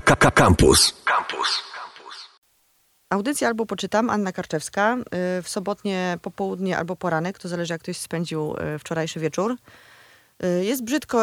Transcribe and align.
Campus. 0.00 0.94
Campus. 1.04 1.62
Audycja 3.10 3.48
albo 3.48 3.66
poczytam, 3.66 4.10
Anna 4.10 4.32
Karczewska, 4.32 4.96
y, 5.38 5.42
w 5.42 5.48
sobotnie 5.48 6.18
popołudnie 6.22 6.78
albo 6.78 6.96
poranek, 6.96 7.38
to 7.38 7.48
zależy 7.48 7.74
jak 7.74 7.82
ktoś 7.82 7.96
spędził 7.96 8.54
y, 8.74 8.78
wczorajszy 8.78 9.20
wieczór. 9.20 9.56
Y, 10.44 10.64
Jest 10.64 10.84
brzydko, 10.84 11.22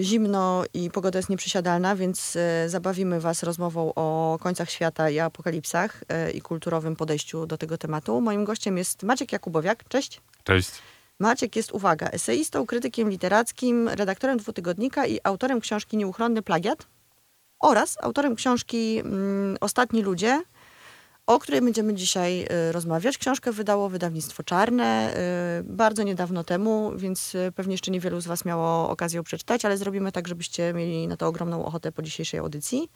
zimno 0.00 0.64
i 0.74 0.90
pogoda 0.90 1.18
jest 1.18 1.28
nieprzysiadalna, 1.28 1.96
więc 1.96 2.38
zabawimy 2.66 3.20
Was 3.20 3.42
rozmową 3.42 3.92
o 3.94 4.38
końcach 4.40 4.70
świata 4.70 5.10
i 5.10 5.18
apokalipsach 5.18 6.04
i 6.34 6.40
kulturowym 6.40 6.96
podejściu 6.96 7.46
do 7.46 7.58
tego 7.58 7.78
tematu. 7.78 8.20
Moim 8.20 8.44
gościem 8.44 8.78
jest 8.78 9.02
Maciek 9.02 9.32
Jakubowiak. 9.32 9.88
Cześć. 9.88 10.20
Cześć. 10.44 10.70
Maciek 11.18 11.56
jest, 11.56 11.72
uwaga, 11.72 12.08
eseistą, 12.08 12.66
krytykiem 12.66 13.10
literackim, 13.10 13.88
redaktorem 13.88 14.38
dwutygodnika 14.38 15.06
i 15.06 15.20
autorem 15.24 15.60
książki 15.60 15.96
Nieuchronny 15.96 16.42
Plagiat 16.42 16.86
oraz 17.60 17.96
autorem 18.02 18.36
książki 18.36 18.98
mm, 18.98 19.56
Ostatni 19.60 20.02
Ludzie, 20.02 20.42
o 21.26 21.38
której 21.38 21.60
będziemy 21.60 21.94
dzisiaj 21.94 22.42
y, 22.68 22.72
rozmawiać. 22.72 23.18
Książkę 23.18 23.52
wydało 23.52 23.88
wydawnictwo 23.88 24.42
Czarne 24.42 25.14
y, 25.60 25.64
bardzo 25.64 26.02
niedawno 26.02 26.44
temu, 26.44 26.92
więc 26.96 27.34
y, 27.34 27.52
pewnie 27.54 27.74
jeszcze 27.74 27.90
niewielu 27.90 28.20
z 28.20 28.26
Was 28.26 28.44
miało 28.44 28.90
okazję 28.90 29.22
przeczytać, 29.22 29.64
ale 29.64 29.76
zrobimy 29.76 30.12
tak, 30.12 30.28
żebyście 30.28 30.72
mieli 30.74 31.08
na 31.08 31.16
to 31.16 31.26
ogromną 31.26 31.64
ochotę 31.64 31.92
po 31.92 32.02
dzisiejszej 32.02 32.40
audycji. 32.40 32.90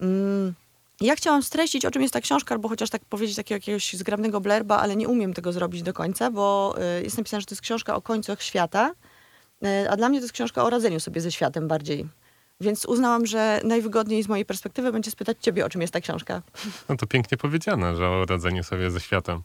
Mm, 0.00 0.54
Ja 1.00 1.16
chciałam 1.16 1.42
streścić, 1.42 1.84
o 1.86 1.90
czym 1.90 2.02
jest 2.02 2.14
ta 2.14 2.20
książka, 2.20 2.54
albo 2.54 2.68
chociaż 2.68 2.90
tak 2.90 3.04
powiedzieć 3.04 3.36
takiego 3.36 3.56
jakiegoś 3.56 3.92
zgrabnego 3.92 4.40
blerba, 4.40 4.78
ale 4.78 4.96
nie 4.96 5.08
umiem 5.08 5.34
tego 5.34 5.52
zrobić 5.52 5.82
do 5.82 5.92
końca, 5.92 6.30
bo 6.30 6.74
jest 7.02 7.18
napisane, 7.18 7.40
że 7.40 7.46
to 7.46 7.52
jest 7.54 7.62
książka 7.62 7.94
o 7.94 8.02
końcach 8.02 8.42
świata, 8.42 8.94
a 9.90 9.96
dla 9.96 10.08
mnie 10.08 10.18
to 10.18 10.24
jest 10.24 10.32
książka 10.32 10.64
o 10.64 10.70
radzeniu 10.70 11.00
sobie 11.00 11.20
ze 11.20 11.32
światem 11.32 11.68
bardziej. 11.68 12.08
Więc 12.60 12.84
uznałam, 12.84 13.26
że 13.26 13.60
najwygodniej 13.64 14.22
z 14.22 14.28
mojej 14.28 14.44
perspektywy 14.44 14.92
będzie 14.92 15.10
spytać 15.10 15.36
ciebie, 15.40 15.66
o 15.66 15.68
czym 15.68 15.80
jest 15.80 15.92
ta 15.92 16.00
książka. 16.00 16.42
No 16.88 16.96
to 16.96 17.06
pięknie 17.06 17.38
powiedziane, 17.38 17.96
że 17.96 18.08
o 18.08 18.24
radzeniu 18.24 18.64
sobie 18.64 18.90
ze 18.90 19.00
światem. 19.00 19.42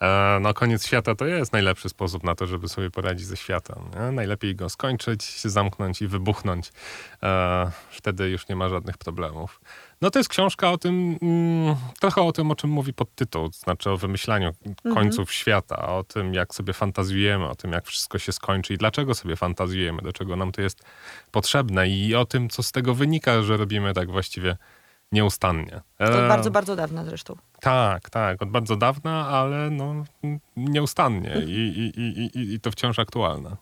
E, 0.00 0.38
no 0.40 0.54
koniec 0.54 0.86
świata 0.86 1.14
to 1.14 1.26
jest 1.26 1.52
najlepszy 1.52 1.88
sposób 1.88 2.24
na 2.24 2.34
to, 2.34 2.46
żeby 2.46 2.68
sobie 2.68 2.90
poradzić 2.90 3.26
ze 3.26 3.36
światem. 3.36 3.76
Nie? 3.94 4.12
Najlepiej 4.12 4.56
go 4.56 4.68
skończyć, 4.68 5.24
się 5.24 5.50
zamknąć 5.50 6.02
i 6.02 6.08
wybuchnąć. 6.08 6.72
E, 7.22 7.70
wtedy 7.90 8.30
już 8.30 8.48
nie 8.48 8.56
ma 8.56 8.68
żadnych 8.68 8.98
problemów. 8.98 9.60
No 10.00 10.10
to 10.10 10.18
jest 10.18 10.28
książka 10.28 10.70
o 10.70 10.78
tym, 10.78 11.18
mm, 11.22 11.76
trochę 12.00 12.22
o 12.22 12.32
tym, 12.32 12.50
o 12.50 12.54
czym 12.56 12.70
mówi 12.70 12.92
podtytuł, 12.92 13.50
znaczy 13.52 13.90
o 13.90 13.96
wymyślaniu 13.96 14.54
końców 14.94 15.32
świata, 15.32 15.88
o 15.88 16.04
tym, 16.04 16.34
jak 16.34 16.54
sobie 16.54 16.72
fantazjujemy, 16.72 17.48
o 17.48 17.54
tym, 17.54 17.72
jak 17.72 17.86
wszystko 17.86 18.18
się 18.18 18.32
skończy 18.32 18.74
i 18.74 18.78
dlaczego 18.78 19.14
sobie 19.14 19.36
fantazjujemy, 19.36 20.02
do 20.02 20.12
czego 20.12 20.36
nam 20.36 20.52
to 20.52 20.62
jest 20.62 20.82
potrzebne 21.32 21.88
i 21.88 22.14
o 22.14 22.24
tym, 22.24 22.48
co 22.48 22.62
z 22.62 22.72
tego 22.72 22.94
wynika, 22.94 23.42
że 23.42 23.56
robimy 23.56 23.94
tak 23.94 24.10
właściwie 24.10 24.56
nieustannie. 25.12 25.80
Od 25.98 26.10
E, 26.10 26.28
bardzo, 26.28 26.50
bardzo 26.50 26.76
dawna 26.76 27.04
zresztą. 27.04 27.36
tak, 27.60 28.10
tak, 28.10 28.42
od 28.42 28.50
bardzo 28.50 28.76
dawna, 28.76 29.28
ale 29.28 29.70
no, 29.70 30.04
nieustannie 30.56 31.42
i, 31.46 31.50
i, 31.50 32.00
i, 32.00 32.38
i, 32.38 32.54
i 32.54 32.60
to 32.60 32.70
wciąż 32.70 32.98
aktualne. 32.98 33.56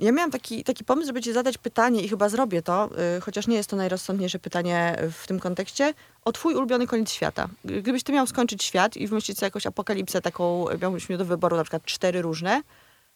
Ja 0.00 0.12
miałam 0.12 0.30
taki, 0.30 0.64
taki 0.64 0.84
pomysł, 0.84 1.06
żeby 1.06 1.20
ci 1.20 1.32
zadać 1.32 1.58
pytanie 1.58 2.00
i 2.02 2.08
chyba 2.08 2.28
zrobię 2.28 2.62
to, 2.62 2.90
y, 3.16 3.20
chociaż 3.20 3.46
nie 3.46 3.56
jest 3.56 3.70
to 3.70 3.76
najrozsądniejsze 3.76 4.38
pytanie 4.38 4.96
w 5.12 5.26
tym 5.26 5.40
kontekście, 5.40 5.94
o 6.24 6.32
twój 6.32 6.54
ulubiony 6.54 6.86
koniec 6.86 7.12
świata. 7.12 7.48
Gdybyś 7.64 8.02
ty 8.02 8.12
miał 8.12 8.26
skończyć 8.26 8.64
świat 8.64 8.96
i 8.96 9.06
wymyślić 9.06 9.38
sobie 9.38 9.46
jakąś 9.46 9.66
apokalipsę 9.66 10.20
taką, 10.22 10.64
miałbyś 10.82 11.08
miał 11.08 11.18
do 11.18 11.24
wyboru 11.24 11.56
na 11.56 11.62
przykład 11.62 11.84
cztery 11.84 12.22
różne, 12.22 12.62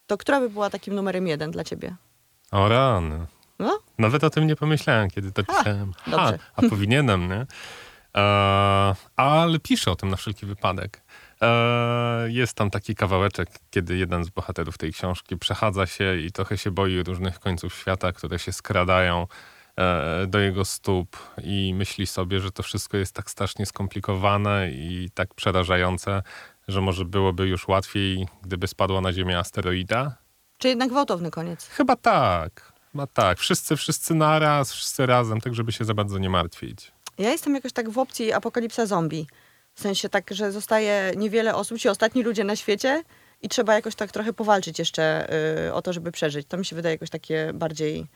to 0.06 0.18
która 0.18 0.40
by 0.40 0.50
była 0.50 0.70
takim 0.70 0.94
numerem 0.94 1.26
jeden 1.26 1.50
dla 1.50 1.64
ciebie? 1.64 1.96
O 2.50 2.68
rany. 2.68 3.26
No? 3.58 3.78
Nawet 3.98 4.24
o 4.24 4.30
tym 4.30 4.46
nie 4.46 4.56
pomyślałem, 4.56 5.10
kiedy 5.10 5.32
to 5.32 5.42
Ha, 5.46 5.58
pisałem. 5.58 5.92
Ha, 5.92 6.10
dobrze. 6.10 6.38
a 6.56 6.62
powinienem, 6.70 7.28
nie? 7.28 7.46
E, 8.16 8.94
ale 9.16 9.58
piszę 9.62 9.90
o 9.90 9.96
tym 9.96 10.08
na 10.10 10.16
wszelki 10.16 10.46
wypadek. 10.46 11.02
E, 11.42 12.26
jest 12.30 12.54
tam 12.54 12.70
taki 12.70 12.94
kawałeczek, 12.94 13.48
kiedy 13.70 13.96
jeden 13.96 14.24
z 14.24 14.28
bohaterów 14.30 14.78
tej 14.78 14.92
książki 14.92 15.36
przechadza 15.36 15.86
się 15.86 16.16
i 16.16 16.32
trochę 16.32 16.58
się 16.58 16.70
boi 16.70 17.02
różnych 17.02 17.40
końców 17.40 17.74
świata, 17.74 18.12
które 18.12 18.38
się 18.38 18.52
skradają 18.52 19.26
e, 19.76 20.26
do 20.26 20.38
jego 20.38 20.64
stóp 20.64 21.16
i 21.44 21.74
myśli 21.74 22.06
sobie, 22.06 22.40
że 22.40 22.50
to 22.50 22.62
wszystko 22.62 22.96
jest 22.96 23.14
tak 23.14 23.30
strasznie 23.30 23.66
skomplikowane 23.66 24.70
i 24.70 25.08
tak 25.14 25.34
przerażające, 25.34 26.22
że 26.68 26.80
może 26.80 27.04
byłoby 27.04 27.46
już 27.48 27.68
łatwiej, 27.68 28.28
gdyby 28.42 28.68
spadła 28.68 29.00
na 29.00 29.12
Ziemię 29.12 29.38
asteroida. 29.38 30.14
Czy 30.58 30.68
jednak 30.68 30.88
gwałtowny 30.88 31.30
koniec? 31.30 31.68
Chyba 31.68 31.96
tak. 31.96 32.72
Chyba 32.94 33.06
tak. 33.06 33.38
Wszyscy, 33.38 33.76
wszyscy 33.76 34.14
naraz, 34.14 34.72
wszyscy 34.72 35.06
razem, 35.06 35.40
tak 35.40 35.54
żeby 35.54 35.72
się 35.72 35.84
za 35.84 35.94
bardzo 35.94 36.18
nie 36.18 36.30
martwić. 36.30 36.92
Ja 37.18 37.30
jestem 37.30 37.54
jakoś 37.54 37.72
tak 37.72 37.90
w 37.90 37.98
opcji 37.98 38.32
apokalipsa 38.32 38.86
zombie. 38.86 39.26
W 39.74 39.80
sensie 39.80 40.08
tak, 40.08 40.30
że 40.30 40.52
zostaje 40.52 41.12
niewiele 41.16 41.54
osób, 41.54 41.78
ci 41.78 41.88
ostatni 41.88 42.22
ludzie 42.22 42.44
na 42.44 42.56
świecie 42.56 43.02
i 43.42 43.48
trzeba 43.48 43.74
jakoś 43.74 43.94
tak 43.94 44.12
trochę 44.12 44.32
powalczyć 44.32 44.78
jeszcze 44.78 45.32
y, 45.66 45.72
o 45.72 45.82
to, 45.82 45.92
żeby 45.92 46.12
przeżyć. 46.12 46.46
To 46.48 46.56
mi 46.56 46.64
się 46.64 46.76
wydaje 46.76 46.94
jakoś 46.94 47.10
takie 47.10 47.50
bardziej, 47.54 48.06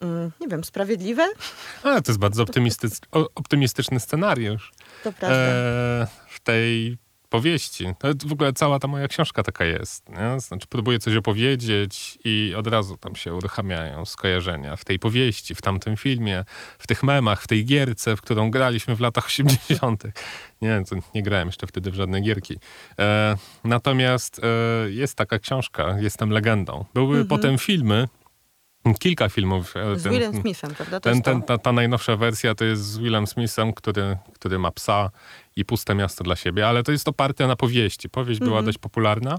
mm, 0.00 0.30
nie 0.40 0.48
wiem, 0.48 0.64
sprawiedliwe? 0.64 1.26
Ale 1.82 2.02
to 2.02 2.12
jest 2.12 2.20
bardzo 2.20 2.44
optymistyczny 3.34 4.00
scenariusz 4.00 4.72
To 5.04 5.12
prawda. 5.12 5.36
e, 5.38 6.06
w 6.28 6.40
tej 6.40 6.98
powieści. 7.28 7.86
To 7.98 8.08
w 8.26 8.32
ogóle 8.32 8.52
cała 8.52 8.78
ta 8.78 8.88
moja 8.88 9.08
książka 9.08 9.42
taka 9.42 9.64
jest. 9.64 10.08
Nie? 10.08 10.40
Znaczy 10.40 10.66
próbuję 10.68 10.98
coś 10.98 11.16
opowiedzieć 11.16 12.18
i 12.24 12.54
od 12.56 12.66
razu 12.66 12.96
tam 12.96 13.16
się 13.16 13.34
uruchamiają 13.34 14.04
skojarzenia 14.04 14.76
w 14.76 14.84
tej 14.84 14.98
powieści, 14.98 15.54
w 15.54 15.62
tamtym 15.62 15.96
filmie, 15.96 16.44
w 16.78 16.86
tych 16.86 17.02
memach, 17.02 17.42
w 17.42 17.46
tej 17.46 17.64
gierce, 17.64 18.16
w 18.16 18.20
którą 18.20 18.50
graliśmy 18.50 18.96
w 18.96 19.00
latach 19.00 19.26
80. 19.30 20.02
Nie, 20.62 20.82
nie 21.14 21.22
grałem 21.22 21.48
jeszcze 21.48 21.66
wtedy 21.66 21.90
w 21.90 21.94
żadne 21.94 22.20
gierki. 22.20 22.58
E, 22.98 23.36
natomiast 23.64 24.40
e, 24.44 24.90
jest 24.90 25.14
taka 25.14 25.38
książka, 25.38 25.96
Jestem 26.00 26.30
legendą. 26.30 26.84
Były 26.94 27.24
potem 27.24 27.58
filmy, 27.58 28.08
kilka 28.94 29.28
filmów. 29.28 29.76
e, 29.76 29.96
Z 29.98 30.02
ten- 30.02 30.12
Willem 30.12 30.40
Smithem, 30.40 30.74
prawda? 30.74 31.00
Ten, 31.00 31.22
ten, 31.22 31.42
ta, 31.42 31.58
ta 31.58 31.72
najnowsza 31.72 32.16
wersja 32.16 32.54
to 32.54 32.64
jest 32.64 32.82
z 32.82 32.98
Willem 32.98 33.26
Smithem, 33.26 33.72
który, 33.72 34.16
który 34.34 34.58
ma 34.58 34.70
psa 34.70 35.10
i 35.56 35.64
puste 35.64 35.94
miasto 35.94 36.24
dla 36.24 36.36
siebie, 36.36 36.68
ale 36.68 36.82
to 36.82 36.92
jest 36.92 37.08
oparte 37.08 37.46
na 37.46 37.56
powieści. 37.56 38.08
Powieść 38.08 38.40
była 38.40 38.62
dość 38.62 38.78
popularna. 38.78 39.38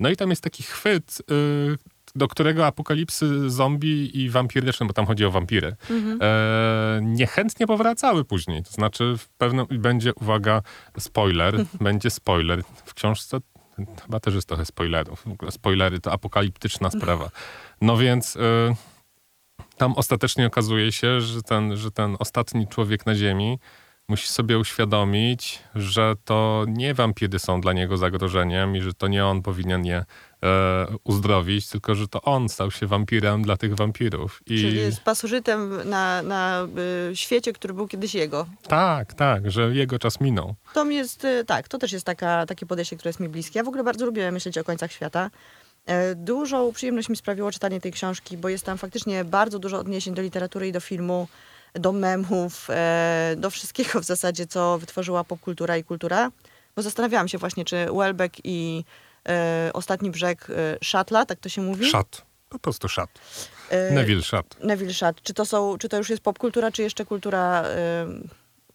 No 0.00 0.10
i 0.10 0.16
tam 0.16 0.30
jest 0.30 0.42
taki 0.42 0.62
chwyt, 0.62 1.22
y, 1.30 1.76
do 2.14 2.28
którego 2.28 2.66
apokalipsy 2.66 3.50
zombie 3.50 4.22
i 4.22 4.30
wampiryczne, 4.30 4.86
bo 4.86 4.92
tam 4.92 5.06
chodzi 5.06 5.24
o 5.24 5.30
wampiry, 5.30 5.76
e, 6.20 7.00
niechętnie 7.02 7.66
powracały 7.66 8.24
później. 8.24 8.62
To 8.62 8.70
znaczy 8.70 9.14
w 9.18 9.28
pewnym, 9.28 9.66
będzie, 9.70 10.14
uwaga, 10.14 10.62
spoiler, 10.98 11.64
będzie 11.80 12.10
spoiler. 12.10 12.62
W 12.84 12.94
książce 12.94 13.38
chyba 14.02 14.20
też 14.20 14.34
jest 14.34 14.48
trochę 14.48 14.64
spoilerów. 14.64 15.22
W 15.26 15.32
ogóle 15.32 15.52
spoilery 15.52 16.00
to 16.00 16.12
apokaliptyczna 16.12 16.90
sprawa. 16.90 17.30
No 17.80 17.96
więc... 17.96 18.36
Y, 18.36 18.40
tam 19.76 19.92
ostatecznie 19.92 20.46
okazuje 20.46 20.92
się, 20.92 21.20
że 21.20 21.42
ten, 21.42 21.76
że 21.76 21.90
ten 21.90 22.16
ostatni 22.18 22.68
człowiek 22.68 23.06
na 23.06 23.14
Ziemi 23.14 23.58
musi 24.08 24.28
sobie 24.28 24.58
uświadomić, 24.58 25.62
że 25.74 26.14
to 26.24 26.64
nie 26.68 26.94
wampiry 26.94 27.38
są 27.38 27.60
dla 27.60 27.72
niego 27.72 27.96
zagrożeniem 27.96 28.76
i 28.76 28.80
że 28.80 28.94
to 28.94 29.08
nie 29.08 29.26
on 29.26 29.42
powinien 29.42 29.84
je 29.84 30.04
e, 30.44 30.86
uzdrowić, 31.04 31.68
tylko 31.68 31.94
że 31.94 32.08
to 32.08 32.22
on 32.22 32.48
stał 32.48 32.70
się 32.70 32.86
wampirem 32.86 33.42
dla 33.42 33.56
tych 33.56 33.74
wampirów. 33.74 34.42
I 34.46 34.60
Czyli 34.60 34.76
jest 34.76 35.00
pasożytem 35.00 35.88
na, 35.88 36.22
na 36.22 36.66
y, 37.10 37.16
świecie, 37.16 37.52
który 37.52 37.74
był 37.74 37.88
kiedyś 37.88 38.14
jego. 38.14 38.46
tak, 38.68 39.14
tak, 39.14 39.50
że 39.50 39.74
jego 39.74 39.98
czas 39.98 40.20
minął. 40.20 40.54
To 40.74 40.84
jest, 40.84 41.24
y, 41.24 41.44
tak, 41.46 41.68
to 41.68 41.78
też 41.78 41.92
jest 41.92 42.06
taka, 42.06 42.46
takie 42.46 42.66
podejście, 42.66 42.96
które 42.96 43.08
jest 43.08 43.20
mi 43.20 43.28
bliskie. 43.28 43.58
Ja 43.58 43.64
w 43.64 43.68
ogóle 43.68 43.84
bardzo 43.84 44.06
lubię 44.06 44.32
myśleć 44.32 44.58
o 44.58 44.64
końcach 44.64 44.92
świata. 44.92 45.30
E, 45.86 46.14
Dużą 46.14 46.72
przyjemność 46.72 47.08
mi 47.08 47.16
sprawiło 47.16 47.52
czytanie 47.52 47.80
tej 47.80 47.92
książki, 47.92 48.36
bo 48.36 48.48
jest 48.48 48.64
tam 48.64 48.78
faktycznie 48.78 49.24
bardzo 49.24 49.58
dużo 49.58 49.78
odniesień 49.78 50.14
do 50.14 50.22
literatury 50.22 50.68
i 50.68 50.72
do 50.72 50.80
filmu, 50.80 51.28
do 51.74 51.92
memów, 51.92 52.66
e, 52.70 53.34
do 53.38 53.50
wszystkiego 53.50 54.00
w 54.00 54.04
zasadzie, 54.04 54.46
co 54.46 54.78
wytworzyła 54.78 55.24
popkultura 55.24 55.76
i 55.76 55.84
kultura. 55.84 56.30
Bo 56.76 56.82
zastanawiałam 56.82 57.28
się 57.28 57.38
właśnie, 57.38 57.64
czy 57.64 57.86
Welbeck 57.96 58.36
i 58.44 58.84
Ostatni 59.72 60.10
Brzeg 60.10 60.50
e, 60.50 60.78
Szatla, 60.82 61.26
tak 61.26 61.38
to 61.40 61.48
się 61.48 61.62
mówi? 61.62 61.86
Szat. 61.86 62.22
Po 62.48 62.58
prostu 62.58 62.88
szat. 62.88 63.10
E, 63.70 63.90
Neville 63.90 64.22
szat. 64.22 64.56
Neville 64.64 64.94
Szat. 64.94 65.22
Czy 65.22 65.34
to, 65.34 65.46
są, 65.46 65.78
czy 65.78 65.88
to 65.88 65.96
już 65.96 66.10
jest 66.10 66.22
popkultura, 66.22 66.72
czy 66.72 66.82
jeszcze 66.82 67.04
kultura 67.04 67.62
e, 67.62 68.06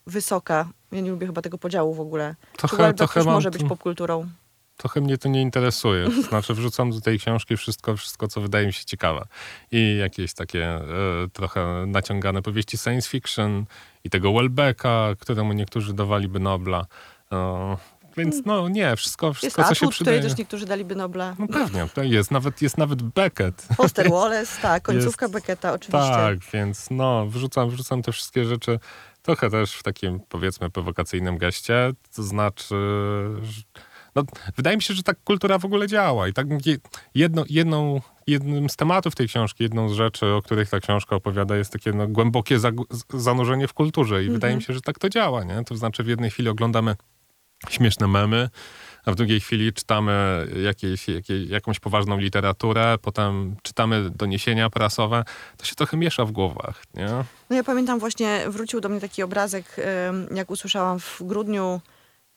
wysoka? 0.07 0.69
Ja 0.91 1.01
nie 1.01 1.11
lubię 1.11 1.27
chyba 1.27 1.41
tego 1.41 1.57
podziału 1.57 1.93
w 1.93 1.99
ogóle. 1.99 2.35
czy 2.57 2.67
mam, 2.75 3.25
może 3.25 3.51
być 3.51 3.63
popkulturą? 3.63 4.29
trochę 4.79 5.01
mnie 5.01 5.17
to 5.17 5.29
nie 5.29 5.41
interesuje. 5.41 6.05
To 6.05 6.21
Znaczy 6.21 6.53
wrzucam 6.53 6.91
do 6.91 7.01
tej 7.01 7.19
książki 7.19 7.57
wszystko, 7.57 7.95
wszystko 7.95 8.27
co 8.27 8.41
wydaje 8.41 8.67
mi 8.67 8.73
się 8.73 8.85
ciekawe. 8.85 9.25
I 9.71 9.97
jakieś 9.97 10.33
takie 10.33 10.65
e, 10.65 10.83
trochę 11.33 11.85
naciągane 11.87 12.41
powieści 12.41 12.77
science 12.77 13.09
fiction 13.09 13.65
i 14.03 14.09
tego 14.09 14.33
Welbecka, 14.33 15.15
któremu 15.19 15.53
niektórzy 15.53 15.93
dawaliby 15.93 16.39
Nobla. 16.39 16.85
E, 17.31 17.77
więc 18.17 18.45
no 18.45 18.69
nie, 18.69 18.95
wszystko, 18.95 19.27
Jest 19.27 19.37
wszystko 19.39 19.61
co 19.63 19.67
się 19.67 19.71
Atwood, 19.71 19.91
przydaje. 19.93 20.17
której 20.17 20.31
też 20.31 20.39
niektórzy 20.39 20.65
daliby 20.65 20.95
Nobla. 20.95 21.35
No 21.39 21.47
pewnie, 21.47 21.87
to 21.93 22.03
jest 22.03 22.31
nawet, 22.31 22.61
jest 22.61 22.77
nawet 22.77 23.01
Beckett. 23.03 23.67
Foster 23.77 24.09
Wallace, 24.19 24.61
tak, 24.61 24.83
końcówka 24.83 25.25
Jest- 25.25 25.33
Becketta 25.33 25.73
oczywiście. 25.73 26.09
Tak, 26.09 26.39
więc 26.53 26.87
no, 26.91 27.25
wrzucam, 27.27 27.69
wrzucam 27.69 28.01
te 28.01 28.11
wszystkie 28.11 28.45
rzeczy 28.45 28.79
trochę 29.21 29.49
też 29.49 29.73
w 29.73 29.83
takim, 29.83 30.19
powiedzmy, 30.29 30.69
prowokacyjnym 30.69 31.37
geście. 31.37 31.91
To 32.15 32.23
znaczy, 32.23 32.75
no, 34.15 34.23
wydaje 34.55 34.77
mi 34.77 34.83
się, 34.83 34.93
że 34.93 35.03
tak 35.03 35.17
kultura 35.23 35.57
w 35.59 35.65
ogóle 35.65 35.87
działa. 35.87 36.27
I 36.27 36.33
tak 36.33 36.47
je- 36.65 36.77
jedno, 37.15 37.43
jedną, 37.49 38.01
jednym 38.27 38.69
z 38.69 38.75
tematów 38.75 39.15
tej 39.15 39.27
książki, 39.27 39.63
jedną 39.63 39.89
z 39.89 39.93
rzeczy, 39.93 40.25
o 40.33 40.41
których 40.41 40.69
ta 40.69 40.79
książka 40.79 41.15
opowiada, 41.15 41.57
jest 41.57 41.73
takie 41.73 41.91
no, 41.93 42.07
głębokie 42.07 42.57
zanurzenie 43.13 43.67
w 43.67 43.73
kulturze. 43.73 44.23
I 44.23 44.29
wydaje 44.29 44.55
mi 44.55 44.61
się, 44.61 44.73
że 44.73 44.81
tak 44.81 44.99
to 44.99 45.09
działa. 45.09 45.43
Nie? 45.43 45.63
To 45.63 45.75
znaczy, 45.75 46.03
w 46.03 46.07
jednej 46.07 46.29
chwili 46.31 46.49
oglądamy 46.49 46.95
śmieszne 47.69 48.07
memy, 48.07 48.49
a 49.05 49.11
w 49.11 49.15
drugiej 49.15 49.39
chwili 49.39 49.73
czytamy 49.73 50.47
jakieś, 50.63 51.07
jakie, 51.07 51.43
jakąś 51.43 51.79
poważną 51.79 52.17
literaturę, 52.17 52.97
potem 53.01 53.55
czytamy 53.61 54.09
doniesienia 54.09 54.69
prasowe. 54.69 55.23
To 55.57 55.65
się 55.65 55.75
trochę 55.75 55.97
miesza 55.97 56.25
w 56.25 56.31
głowach, 56.31 56.83
nie? 56.93 57.07
No 57.49 57.55
ja 57.55 57.63
pamiętam 57.63 57.99
właśnie, 57.99 58.43
wrócił 58.47 58.81
do 58.81 58.89
mnie 58.89 58.99
taki 58.99 59.23
obrazek, 59.23 59.75
jak 60.35 60.51
usłyszałam 60.51 60.99
w 60.99 61.21
grudniu, 61.21 61.81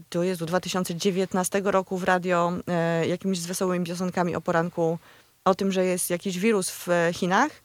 to 0.09 0.23
jest 0.23 0.45
2019 0.45 1.63
roku 1.65 1.99
w 1.99 2.05
radio, 2.05 2.53
e, 2.69 3.07
jakimiś 3.07 3.39
z 3.39 3.47
wesołymi 3.47 3.87
piosenkami 3.87 4.37
o 4.37 4.41
poranku, 4.41 4.99
o 5.45 5.55
tym, 5.55 5.73
że 5.73 5.85
jest 5.85 6.11
jakiś 6.11 6.39
wirus 6.39 6.71
w 6.71 6.89
Chinach. 7.13 7.62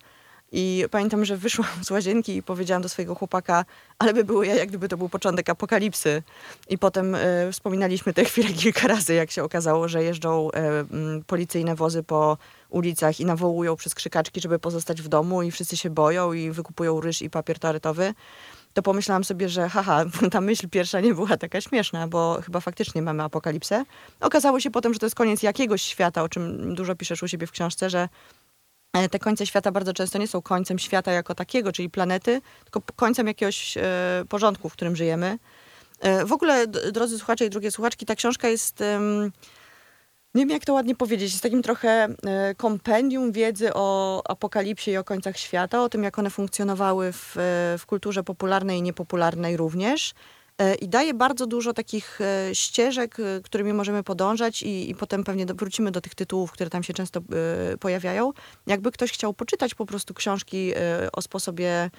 I 0.52 0.86
pamiętam, 0.92 1.26
że 1.26 1.38
wyszłam 1.38 1.70
z 1.82 1.92
łazienki 1.92 2.38
i 2.38 2.44
powiedziałam 2.44 2.82
do 2.82 2.90
swojego 2.90 3.16
chłopaka, 3.16 3.66
ale 4.00 4.14
by 4.14 4.24
było 4.24 4.44
ja, 4.44 4.56
jak 4.56 4.70
gdyby 4.70 4.90
to 4.90 4.98
był 4.98 5.10
początek 5.10 5.50
apokalipsy. 5.50 6.24
I 6.70 6.78
potem 6.78 7.16
e, 7.16 7.52
wspominaliśmy 7.52 8.14
tę 8.14 8.26
chwilę 8.26 8.50
kilka 8.50 8.88
razy, 8.88 9.14
jak 9.14 9.32
się 9.32 9.44
okazało, 9.44 9.88
że 9.88 10.04
jeżdżą 10.04 10.52
e, 10.52 10.80
m, 10.80 11.24
policyjne 11.28 11.76
wozy 11.76 12.04
po 12.04 12.38
ulicach 12.70 13.20
i 13.20 13.26
nawołują 13.26 13.76
przez 13.76 13.96
krzykaczki, 13.96 14.42
żeby 14.42 14.60
pozostać 14.60 15.02
w 15.02 15.08
domu 15.08 15.42
i 15.42 15.52
wszyscy 15.52 15.78
się 15.78 15.90
boją 15.90 16.34
i 16.34 16.52
wykupują 16.52 17.02
ryż 17.02 17.22
i 17.22 17.30
papier 17.30 17.60
toaletowy. 17.60 18.14
To 18.74 18.82
pomyślałam 18.82 19.24
sobie, 19.24 19.50
że 19.50 19.70
haha, 19.70 20.06
ta 20.32 20.42
myśl 20.42 20.70
pierwsza 20.70 21.00
nie 21.00 21.14
była 21.14 21.38
taka 21.38 21.62
śmieszna, 21.62 22.08
bo 22.08 22.40
chyba 22.46 22.60
faktycznie 22.60 23.02
mamy 23.02 23.24
apokalipsę. 23.24 23.86
Okazało 24.20 24.60
się 24.60 24.72
potem, 24.72 24.94
że 24.94 25.00
to 25.00 25.06
jest 25.06 25.16
koniec 25.16 25.44
jakiegoś 25.44 25.82
świata, 25.82 26.24
o 26.24 26.30
czym 26.30 26.76
dużo 26.76 26.96
piszesz 26.96 27.24
u 27.24 27.28
siebie 27.28 27.48
w 27.48 27.52
książce, 27.52 27.90
że 27.90 28.10
te 29.12 29.20
końce 29.20 29.46
świata 29.46 29.72
bardzo 29.72 29.94
często 29.94 30.18
nie 30.18 30.28
są 30.28 30.42
końcem 30.42 30.80
świata 30.80 31.12
jako 31.12 31.36
takiego, 31.36 31.72
czyli 31.72 31.90
planety, 31.90 32.42
tylko 32.64 32.82
końcem 32.96 33.28
jakiegoś 33.28 33.78
e, 33.78 33.82
porządku, 34.30 34.70
w 34.70 34.74
którym 34.74 34.96
żyjemy. 34.96 35.40
E, 36.00 36.26
w 36.26 36.34
ogóle, 36.34 36.68
drodzy 36.68 37.18
słuchacze 37.18 37.46
i 37.46 37.50
drugie 37.50 37.72
słuchaczki, 37.72 38.06
ta 38.06 38.16
książka 38.16 38.48
jest... 38.48 38.84
nie 40.36 40.42
wiem, 40.46 40.50
jak 40.50 40.66
to 40.66 40.74
ładnie 40.74 40.96
powiedzieć. 40.96 41.32
Jest 41.32 41.44
takim 41.44 41.64
trochę 41.64 42.08
e, 42.26 42.56
kompendium 42.56 43.32
wiedzy 43.32 43.74
o 43.74 44.22
apokalipsie 44.30 44.92
i 44.92 44.98
o 44.98 45.04
końcach 45.04 45.38
świata, 45.38 45.84
o 45.84 45.90
tym, 45.90 46.04
jak 46.04 46.20
one 46.20 46.30
funkcjonowały 46.30 47.12
w, 47.12 47.38
e, 47.38 47.78
w 47.78 47.86
kulturze 47.86 48.24
popularnej 48.24 48.80
i 48.80 48.82
niepopularnej 48.82 49.58
również. 49.58 50.14
E, 50.62 50.76
I 50.76 50.88
daje 50.90 51.14
bardzo 51.14 51.48
dużo 51.48 51.74
takich 51.74 52.22
e, 52.22 52.56
ścieżek, 52.56 53.20
e, 53.20 53.42
którymi 53.42 53.74
możemy 53.74 54.04
podążać, 54.04 54.64
i, 54.64 54.90
i 54.90 54.96
potem 54.96 55.24
pewnie 55.24 55.46
wrócimy 55.46 55.92
do 55.92 56.02
tych 56.02 56.16
tytułów, 56.16 56.52
które 56.52 56.70
tam 56.70 56.84
się 56.84 56.94
często 56.94 57.22
pojawiają. 57.80 58.34
Jakby 58.68 58.92
ktoś 58.92 59.12
chciał 59.12 59.34
poczytać 59.34 59.76
po 59.76 59.86
prostu 59.86 60.14
książki 60.14 60.74
o 61.14 61.22
sposobie 61.22 61.90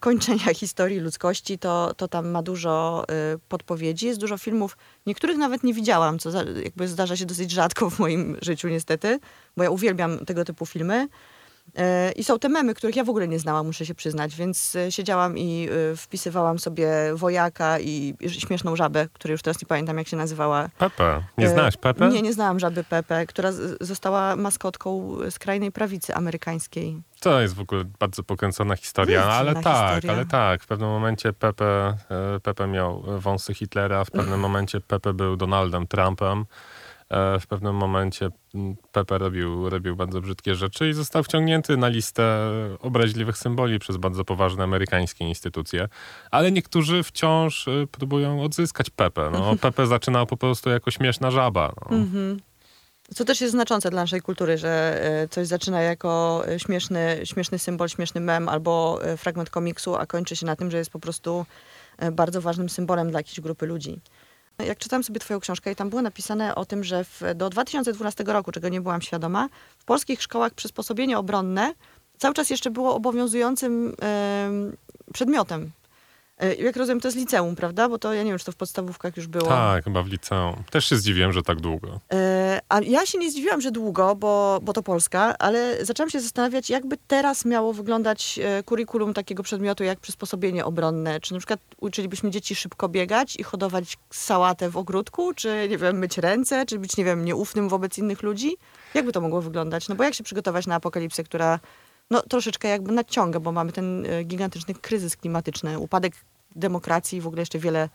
kończenia 0.00 0.54
historii 0.62 1.00
ludzkości, 1.00 1.58
to, 1.58 1.94
to 1.94 2.08
tam 2.08 2.30
ma 2.30 2.42
dużo 2.42 3.04
podpowiedzi. 3.48 4.06
Jest 4.06 4.20
dużo 4.20 4.38
filmów, 4.38 4.76
niektórych 5.06 5.36
nawet 5.36 5.64
nie 5.64 5.74
widziałam, 5.74 6.18
co 6.18 6.30
jakby 6.64 6.88
zdarza 6.88 7.16
się 7.16 7.26
dosyć 7.26 7.50
rzadko 7.50 7.90
w 7.90 7.98
moim 7.98 8.36
życiu 8.42 8.68
niestety, 8.68 9.20
bo 9.56 9.62
ja 9.62 9.70
uwielbiam 9.70 10.26
tego 10.26 10.44
typu 10.44 10.66
filmy. 10.66 11.08
E, 11.76 12.12
I 12.12 12.24
są 12.24 12.38
te 12.38 12.48
memy, 12.48 12.74
których 12.74 12.96
ja 12.96 13.04
w 13.04 13.10
ogóle 13.10 13.28
nie 13.28 13.38
znałam, 13.38 13.66
muszę 13.66 13.86
się 13.86 13.94
przyznać, 13.94 14.36
więc 14.36 14.76
e, 14.76 14.92
siedziałam 14.92 15.38
i 15.38 15.68
e, 15.92 15.96
wpisywałam 15.96 16.58
sobie 16.58 16.88
wojaka 17.14 17.80
i 17.80 18.14
śmieszną 18.28 18.76
żabę, 18.76 19.08
której 19.12 19.32
już 19.32 19.42
teraz 19.42 19.62
nie 19.62 19.66
pamiętam, 19.66 19.98
jak 19.98 20.08
się 20.08 20.16
nazywała. 20.16 20.68
Pepe. 20.78 21.22
Nie 21.38 21.48
znasz 21.48 21.76
Pepe? 21.76 22.08
Nie, 22.08 22.22
nie 22.22 22.32
znałam 22.32 22.58
żaby 22.58 22.84
Pepe, 22.84 23.26
która 23.26 23.52
została 23.80 24.36
maskotką 24.36 25.16
skrajnej 25.30 25.72
prawicy 25.72 26.14
amerykańskiej. 26.14 27.02
To 27.20 27.40
jest 27.40 27.54
w 27.54 27.60
ogóle 27.60 27.84
bardzo 27.98 28.22
pokręcona 28.22 28.76
historia, 28.76 29.24
ale 29.24 29.54
tak, 29.54 29.64
historia. 29.64 30.12
ale 30.12 30.26
tak. 30.26 30.62
W 30.62 30.66
pewnym 30.66 30.88
momencie 30.88 31.32
Pepe, 31.32 31.96
Pepe 32.42 32.66
miał 32.66 33.02
wąsy 33.18 33.54
Hitlera, 33.54 34.04
w 34.04 34.10
pewnym 34.10 34.40
momencie 34.40 34.80
Pepe 34.80 35.12
był 35.12 35.36
Donaldem 35.36 35.86
Trumpem, 35.86 36.44
w 37.40 37.46
pewnym 37.46 37.74
momencie 37.74 38.28
mm, 38.54 38.76
Pepe 38.92 39.18
robił, 39.18 39.70
robił 39.70 39.96
bardzo 39.96 40.20
brzydkie 40.20 40.54
rzeczy 40.54 40.88
i 40.88 40.92
został 40.92 41.22
wciągnięty 41.22 41.76
na 41.76 41.88
listę 41.88 42.50
obraźliwych 42.80 43.38
symboli 43.38 43.78
przez 43.78 43.96
bardzo 43.96 44.24
poważne 44.24 44.64
amerykańskie 44.64 45.28
instytucje. 45.28 45.88
Ale 46.30 46.52
niektórzy 46.52 47.02
wciąż 47.02 47.68
e, 47.68 47.86
próbują 47.90 48.42
odzyskać 48.42 48.90
Pepe. 48.90 49.30
No, 49.32 49.56
Pepe 49.56 49.86
zaczynał 49.86 50.26
po 50.26 50.36
prostu 50.36 50.70
jako 50.70 50.90
śmieszna 50.90 51.30
żaba. 51.30 51.72
No. 51.90 51.96
Mhm. 51.96 52.40
Co 53.14 53.24
też 53.24 53.40
jest 53.40 53.52
znaczące 53.52 53.90
dla 53.90 54.02
naszej 54.02 54.20
kultury, 54.20 54.58
że 54.58 55.00
e, 55.04 55.28
coś 55.28 55.46
zaczyna 55.46 55.82
jako 55.82 56.42
e, 56.48 56.58
śmieszny, 56.60 57.20
śmieszny 57.24 57.58
symbol, 57.58 57.88
śmieszny 57.88 58.20
mem 58.20 58.48
albo 58.48 59.00
e, 59.02 59.16
fragment 59.16 59.50
komiksu, 59.50 59.96
a 59.96 60.06
kończy 60.06 60.36
się 60.36 60.46
na 60.46 60.56
tym, 60.56 60.70
że 60.70 60.78
jest 60.78 60.90
po 60.90 60.98
prostu 60.98 61.46
e, 61.98 62.12
bardzo 62.12 62.40
ważnym 62.40 62.68
symbolem 62.68 63.10
dla 63.10 63.20
jakiejś 63.20 63.40
grupy 63.40 63.66
ludzi. 63.66 64.00
Jak 64.58 64.78
czytałem 64.78 65.04
sobie 65.04 65.20
twoją 65.20 65.40
książkę 65.40 65.72
i 65.72 65.76
tam 65.76 65.90
było 65.90 66.02
napisane 66.02 66.54
o 66.54 66.64
tym, 66.64 66.84
że 66.84 67.04
w, 67.04 67.22
do 67.34 67.50
2012 67.50 68.24
roku, 68.26 68.52
czego 68.52 68.68
nie 68.68 68.80
byłam 68.80 69.02
świadoma, 69.02 69.48
w 69.78 69.84
polskich 69.84 70.22
szkołach 70.22 70.54
przysposobienie 70.54 71.18
obronne 71.18 71.74
cały 72.18 72.34
czas 72.34 72.50
jeszcze 72.50 72.70
było 72.70 72.94
obowiązującym 72.94 73.94
em, 74.00 74.76
przedmiotem. 75.12 75.70
E, 76.38 76.54
Jak 76.54 76.76
rozumiem, 76.76 77.00
to 77.00 77.08
jest 77.08 77.18
liceum, 77.18 77.56
prawda? 77.56 77.88
Bo 77.88 77.98
to 77.98 78.12
ja 78.14 78.22
nie 78.22 78.30
wiem, 78.30 78.38
czy 78.38 78.44
to 78.44 78.52
w 78.52 78.56
podstawówkach 78.56 79.16
już 79.16 79.26
było. 79.26 79.48
Tak, 79.48 79.84
chyba 79.84 80.02
w 80.02 80.06
liceum. 80.08 80.62
Też 80.70 80.84
się 80.88 80.96
zdziwiłem, 80.96 81.32
że 81.32 81.42
tak 81.42 81.60
długo. 81.60 82.00
E, 82.12 82.60
A 82.68 82.80
ja 82.80 83.06
się 83.06 83.18
nie 83.18 83.30
zdziwiłam, 83.30 83.60
że 83.60 83.70
długo, 83.70 84.14
bo, 84.16 84.58
bo 84.62 84.72
to 84.72 84.82
Polska, 84.82 85.38
ale 85.38 85.84
zaczęłam 85.84 86.10
się 86.10 86.20
zastanawiać, 86.20 86.70
jakby 86.70 86.96
teraz 87.08 87.44
miało 87.44 87.72
wyglądać 87.72 88.40
e, 88.42 88.62
kurikulum 88.62 89.14
takiego 89.14 89.42
przedmiotu 89.42 89.84
jak 89.84 90.00
przysposobienie 90.00 90.64
obronne. 90.64 91.20
Czy 91.20 91.32
na 91.32 91.38
przykład 91.38 91.60
uczylibyśmy 91.80 92.30
dzieci 92.30 92.54
szybko 92.54 92.88
biegać 92.88 93.36
i 93.36 93.42
hodować 93.42 93.98
sałatę 94.10 94.70
w 94.70 94.76
ogródku, 94.76 95.34
czy 95.34 95.66
nie 95.70 95.78
wiem, 95.78 95.98
myć 95.98 96.18
ręce, 96.18 96.66
czy 96.66 96.78
być, 96.78 96.96
nie 96.96 97.04
wiem, 97.04 97.24
nieufnym 97.24 97.68
wobec 97.68 97.98
innych 97.98 98.22
ludzi? 98.22 98.56
Jakby 98.94 99.12
to 99.12 99.20
mogło 99.20 99.40
wyglądać? 99.42 99.88
No 99.88 99.94
bo 99.94 100.04
jak 100.04 100.14
się 100.14 100.24
przygotować 100.24 100.66
na 100.66 100.74
apokalipsę, 100.74 101.24
która 101.24 101.58
no, 102.10 102.22
troszeczkę 102.22 102.68
jakby 102.68 102.92
nadciąga, 102.92 103.40
bo 103.40 103.52
mamy 103.52 103.72
ten 103.72 104.06
e, 104.06 104.24
gigantyczny 104.24 104.74
kryzys 104.74 105.16
klimatyczny, 105.16 105.78
upadek 105.78 106.14
demokracji 106.56 107.18
i 107.18 107.20
w 107.20 107.26
ogóle 107.26 107.42
jeszcze 107.42 107.58
wiele 107.58 107.88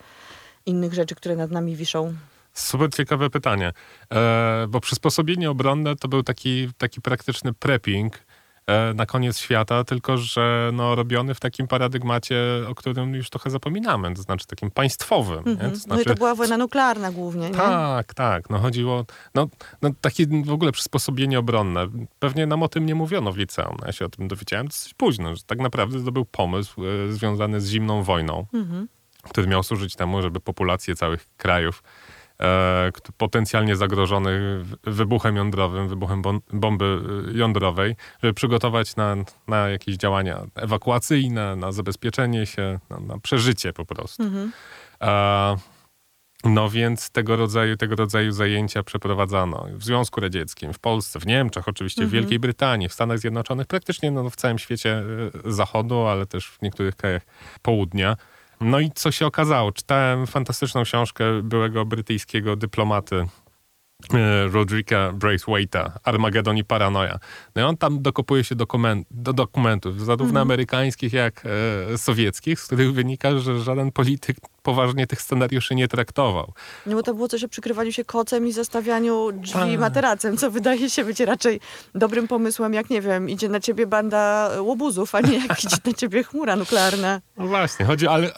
innych 0.66 0.94
rzeczy, 0.94 1.16
które 1.16 1.36
nad 1.36 1.52
nami 1.52 1.76
wiszą. 1.76 2.16
Super 2.54 2.94
ciekawe 2.94 3.30
pytanie, 3.30 3.74
e, 4.14 4.66
bo 4.70 4.80
przysposobienie 4.80 5.50
obronne 5.50 5.96
to 5.96 6.08
był 6.08 6.24
taki, 6.24 6.70
taki 6.78 7.02
praktyczny 7.02 7.54
prepping 7.54 8.20
na 8.96 9.06
koniec 9.06 9.40
świata, 9.40 9.84
tylko 9.84 10.18
że 10.18 10.72
no, 10.74 10.96
robiony 10.96 11.34
w 11.36 11.40
takim 11.40 11.68
paradygmacie, 11.68 12.42
o 12.68 12.76
którym 12.76 13.16
już 13.16 13.30
trochę 13.30 13.50
zapominamy, 13.50 14.16
to 14.16 14.22
znaczy 14.22 14.48
takim 14.48 14.72
państwowym. 14.72 15.44
Nie? 15.46 15.56
To 15.70 15.76
znaczy, 15.76 15.88
No 15.88 16.02
i 16.02 16.06
to 16.06 16.16
była 16.16 16.36
wojna 16.36 16.58
nuklearna 16.58 17.12
głównie, 17.12 17.50
nie? 17.50 17.56
Tak, 17.56 18.14
tak. 18.14 18.50
No 18.50 18.60
chodziło, 18.60 19.06
no, 19.36 19.48
no 19.82 19.90
takie 20.02 20.26
w 20.46 20.52
ogóle 20.52 20.72
przysposobienie 20.72 21.40
obronne. 21.40 21.88
Pewnie 22.20 22.46
nam 22.46 22.64
o 22.64 22.68
tym 22.68 22.86
nie 22.86 22.96
mówiono 22.96 23.32
w 23.32 23.38
liceum. 23.38 23.78
Ja 23.86 23.92
się 23.92 24.06
o 24.06 24.10
tym 24.10 24.28
dowiedziałem 24.28 24.68
dosyć 24.68 24.94
późno, 24.94 25.36
że 25.36 25.44
tak 25.44 25.60
naprawdę 25.60 26.06
to 26.06 26.12
był 26.12 26.26
pomysł 26.26 26.82
e, 26.86 27.12
związany 27.12 27.62
z 27.62 27.70
zimną 27.70 28.04
wojną, 28.04 28.46
Mhm. 28.54 28.88
który 29.30 29.48
miał 29.48 29.64
służyć 29.64 29.96
temu, 29.96 30.22
żeby 30.22 30.40
populacje 30.40 30.96
całych 30.96 31.26
krajów 31.38 31.84
e, 31.84 32.09
potencjalnie 33.18 33.76
zagrożonych 33.76 34.42
w- 34.66 34.76
wybuchem 34.84 35.36
jądrowym, 35.36 35.88
wybuchem 35.88 36.22
bom- 36.22 36.42
bomby 36.54 37.02
e, 37.36 37.38
jądrowej, 37.38 37.96
żeby 38.24 38.34
przygotować 38.34 38.96
na, 38.96 39.16
na 39.48 39.70
jakieś 39.70 39.96
działania 39.96 40.46
ewakuacyjne, 40.56 41.56
na 41.56 41.72
zabezpieczenie 41.72 42.46
się, 42.46 42.80
na, 42.90 43.00
na 43.00 43.20
przeżycie 43.20 43.74
po 43.74 43.86
prostu. 43.86 44.24
Mhm. 44.24 44.52
E, 45.02 45.58
no 46.44 46.70
więc 46.70 47.10
tego 47.10 47.36
rodzaju, 47.36 47.78
tego 47.78 47.96
rodzaju 47.96 48.32
zajęcia 48.32 48.84
przeprowadzano 48.84 49.66
w 49.74 49.84
Związku 49.84 50.22
Radzieckim, 50.22 50.74
w 50.74 50.80
Polsce, 50.80 51.20
w 51.20 51.26
Niemczech, 51.26 51.68
oczywiście 51.68 52.06
w 52.06 52.10
Wielkiej 52.10 52.40
Brytanii, 52.40 52.90
w 52.90 52.94
Stanach 52.94 53.20
Zjednoczonych, 53.20 53.68
praktycznie 53.68 54.12
no, 54.12 54.30
w 54.30 54.36
całym 54.36 54.60
świecie 54.60 55.04
e, 55.46 55.52
zachodu, 55.52 56.02
ale 56.02 56.26
też 56.26 56.48
w 56.48 56.62
niektórych 56.62 56.96
krajach 56.96 57.24
południa. 57.62 58.18
No 58.62 58.80
i 58.80 58.92
co 58.96 59.12
się 59.12 59.26
okazało? 59.26 59.72
Czytałem 59.72 60.28
fantastyczną 60.28 60.84
książkę 60.84 61.42
byłego 61.44 61.86
brytyjskiego 61.86 62.56
dyplomaty 62.56 63.26
e, 64.14 64.48
Rodrika 64.48 65.14
Braithwaite'a, 65.14 65.92
Armagedon 66.04 66.58
i 66.58 66.64
Paranoja. 66.64 67.20
No 67.56 67.62
i 67.62 67.66
on 67.66 67.78
tam 67.78 68.02
dokopuje 68.02 68.44
się 68.44 68.56
dokument, 68.56 69.08
do 69.12 69.34
dokumentów, 69.34 70.06
zarówno 70.06 70.40
amerykańskich, 70.40 71.14
jak 71.14 71.44
e, 71.94 71.98
sowieckich, 71.98 72.60
z 72.60 72.66
których 72.66 72.94
wynika, 72.94 73.38
że 73.38 73.62
żaden 73.62 73.92
polityk 73.92 74.38
poważnie 74.70 75.08
tych 75.08 75.22
scenariuszy 75.22 75.76
nie 75.76 75.88
traktował. 75.88 76.54
No 76.86 76.96
bo 76.96 77.04
to 77.04 77.14
było 77.14 77.28
coś 77.28 77.44
o 77.44 77.48
przykrywaniu 77.50 77.92
się 77.92 78.06
kocem 78.06 78.48
i 78.48 78.52
zostawianiu 78.52 79.32
drzwi 79.32 79.54
Tak. 79.72 79.80
materacem, 79.80 80.38
co 80.38 80.52
wydaje 80.52 80.90
się 80.90 81.06
być 81.06 81.20
raczej 81.20 81.60
dobrym 81.96 82.28
pomysłem, 82.28 82.74
jak 82.74 82.90
nie 82.90 83.02
wiem, 83.02 83.30
idzie 83.30 83.50
na 83.50 83.60
ciebie 83.60 83.88
banda 83.88 84.50
łobuzów, 84.60 85.16
a 85.16 85.22
nie 85.22 85.38
jak 85.48 85.60
idzie 85.66 85.78
na 85.86 85.94
ciebie 85.94 86.24
chmura 86.24 86.56
nuklearna. 86.56 87.22
No 87.38 87.48
właśnie, 87.48 87.86
chodzi, 87.86 88.08
ale 88.08 88.32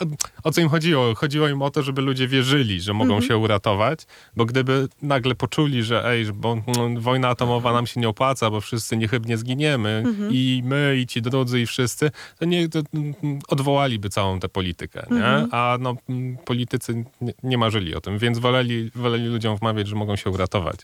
o- 0.44 0.52
co 0.52 0.62
im 0.62 0.70
chodziło? 0.70 1.16
Chodziło 1.16 1.48
im 1.48 1.62
o 1.62 1.72
to, 1.72 1.82
żeby 1.84 2.02
ludzie 2.02 2.28
wierzyli, 2.28 2.82
że 2.82 2.94
mogą 2.94 3.22
się 3.22 3.38
uratować, 3.38 4.00
bo 4.36 4.46
gdyby 4.46 4.88
nagle 5.02 5.36
poczuli, 5.36 5.84
że 5.84 6.06
ej, 6.10 6.26
bo, 6.34 6.56
no, 6.68 6.90
wojna 7.02 7.28
atomowa 7.30 7.74
nam 7.74 7.88
się 7.88 8.00
nie 8.00 8.10
opłaca, 8.10 8.50
bo 8.50 8.62
wszyscy 8.62 8.98
niechybnie 8.98 9.38
zginiemy 9.38 10.04
i 10.30 10.62
my, 10.66 10.96
i 11.00 11.08
ci 11.08 11.22
drudzy, 11.22 11.62
i 11.62 11.66
wszyscy, 11.66 12.12
to, 12.40 12.46
nie, 12.46 12.70
to 12.70 12.80
mm, 12.94 13.14
odwołaliby 13.48 14.10
całą 14.10 14.40
tę 14.40 14.50
politykę, 14.50 15.06
nie? 15.12 15.26
A 15.52 15.78
no, 15.80 15.96
mm, 16.10 16.21
politycy 16.46 17.04
nie, 17.44 17.58
marzyli 17.58 17.96
o 17.96 18.01
tym, 18.01 18.18
więc 18.18 18.40
woleli, 18.40 18.92
woleli 18.96 19.28
ludziom 19.28 19.58
wmawiać, 19.58 19.88
że 19.88 19.96
mogą 19.96 20.16
się 20.16 20.30
uratować. 20.30 20.80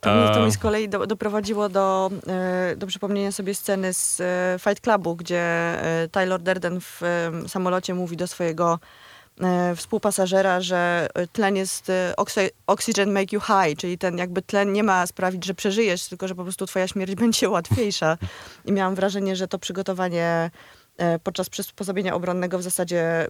To 0.00 0.14
mnie, 0.14 0.34
to 0.34 0.42
E, 0.42 0.46
mi 0.46 0.52
z 0.52 0.58
kolei 0.58 0.88
do, 0.88 1.06
doprowadziło 1.06 1.68
do, 1.68 2.10
e, 2.26 2.76
do 2.76 2.86
przypomnienia 2.86 3.32
sobie 3.32 3.54
sceny 3.54 3.94
z 3.94 4.20
e, 4.20 4.56
Fight 4.58 4.80
Clubu, 4.80 5.16
gdzie 5.16 5.40
e, 5.40 6.08
Tyler 6.08 6.40
Durden 6.42 6.80
w 6.80 7.00
samolocie 7.46 7.94
mówi 7.94 8.16
do 8.16 8.26
swojego 8.26 8.78
współpasażera, 9.76 10.60
że 10.60 11.08
tlen 11.32 11.56
jest 11.56 11.92
oxy, 12.16 12.50
oxygen 12.66 13.12
make 13.12 13.32
you 13.32 13.40
high, 13.40 13.78
czyli 13.78 13.98
ten 13.98 14.18
jakby 14.18 14.42
tlen 14.42 14.72
nie 14.72 14.82
ma 14.82 15.06
sprawić, 15.06 15.44
że 15.44 15.54
przeżyjesz, 15.54 16.08
tylko 16.08 16.28
że 16.28 16.34
po 16.34 16.42
prostu 16.42 16.66
twoja 16.66 16.88
śmierć 16.88 17.14
będzie 17.24 17.48
łatwiejsza. 17.48 18.18
I 18.64 18.72
miałam 18.72 18.94
wrażenie, 18.94 19.36
że 19.36 19.48
to 19.48 19.58
przygotowanie 19.58 20.50
podczas 21.22 21.50
przysposobienia 21.50 22.14
obronnego 22.14 22.58
w 22.58 22.62
zasadzie 22.62 23.28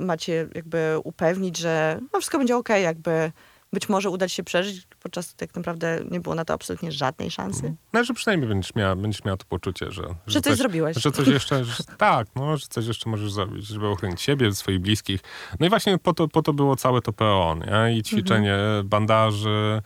macie 0.00 0.48
jakby 0.54 0.98
upewnić, 1.04 1.58
że 1.58 2.00
no 2.12 2.18
wszystko 2.18 2.38
będzie 2.38 2.56
okej, 2.56 2.84
jakby 2.84 3.32
być 3.74 3.88
może 3.88 4.10
udać 4.10 4.32
się 4.32 4.44
przeżyć, 4.44 4.86
podczas 5.02 5.34
tak 5.34 5.54
naprawdę 5.54 6.00
nie 6.10 6.20
było 6.20 6.34
na 6.34 6.44
to 6.44 6.54
absolutnie 6.54 6.92
żadnej 6.92 7.30
szansy. 7.30 7.74
No, 7.92 8.04
że 8.04 8.14
przynajmniej 8.14 8.48
będziesz 8.48 8.74
miała, 8.74 8.96
będziesz 8.96 9.24
miała 9.24 9.36
to 9.36 9.44
poczucie, 9.48 9.90
że... 9.90 10.02
Że 10.26 10.40
coś 10.40 10.56
zrobiłeś. 10.56 10.96
Że 10.96 11.12
coś 11.12 11.28
jeszcze... 11.28 11.64
Że, 11.64 11.84
tak, 11.98 12.26
no, 12.36 12.56
że 12.56 12.66
coś 12.70 12.86
jeszcze 12.86 13.10
możesz 13.10 13.32
zrobić, 13.32 13.66
żeby 13.66 13.88
ochronić 13.88 14.20
siebie, 14.20 14.54
swoich 14.54 14.80
bliskich. 14.80 15.20
No 15.60 15.66
i 15.66 15.68
właśnie 15.68 15.98
po 15.98 16.12
to, 16.12 16.28
po 16.28 16.42
to 16.42 16.52
było 16.52 16.76
całe 16.76 17.00
to 17.00 17.12
PO, 17.12 17.56
nie? 17.66 17.96
I 17.98 18.02
ćwiczenie 18.02 18.54
Mhm. 18.54 18.88
bandaży, 18.88 19.48
e, 19.78 19.82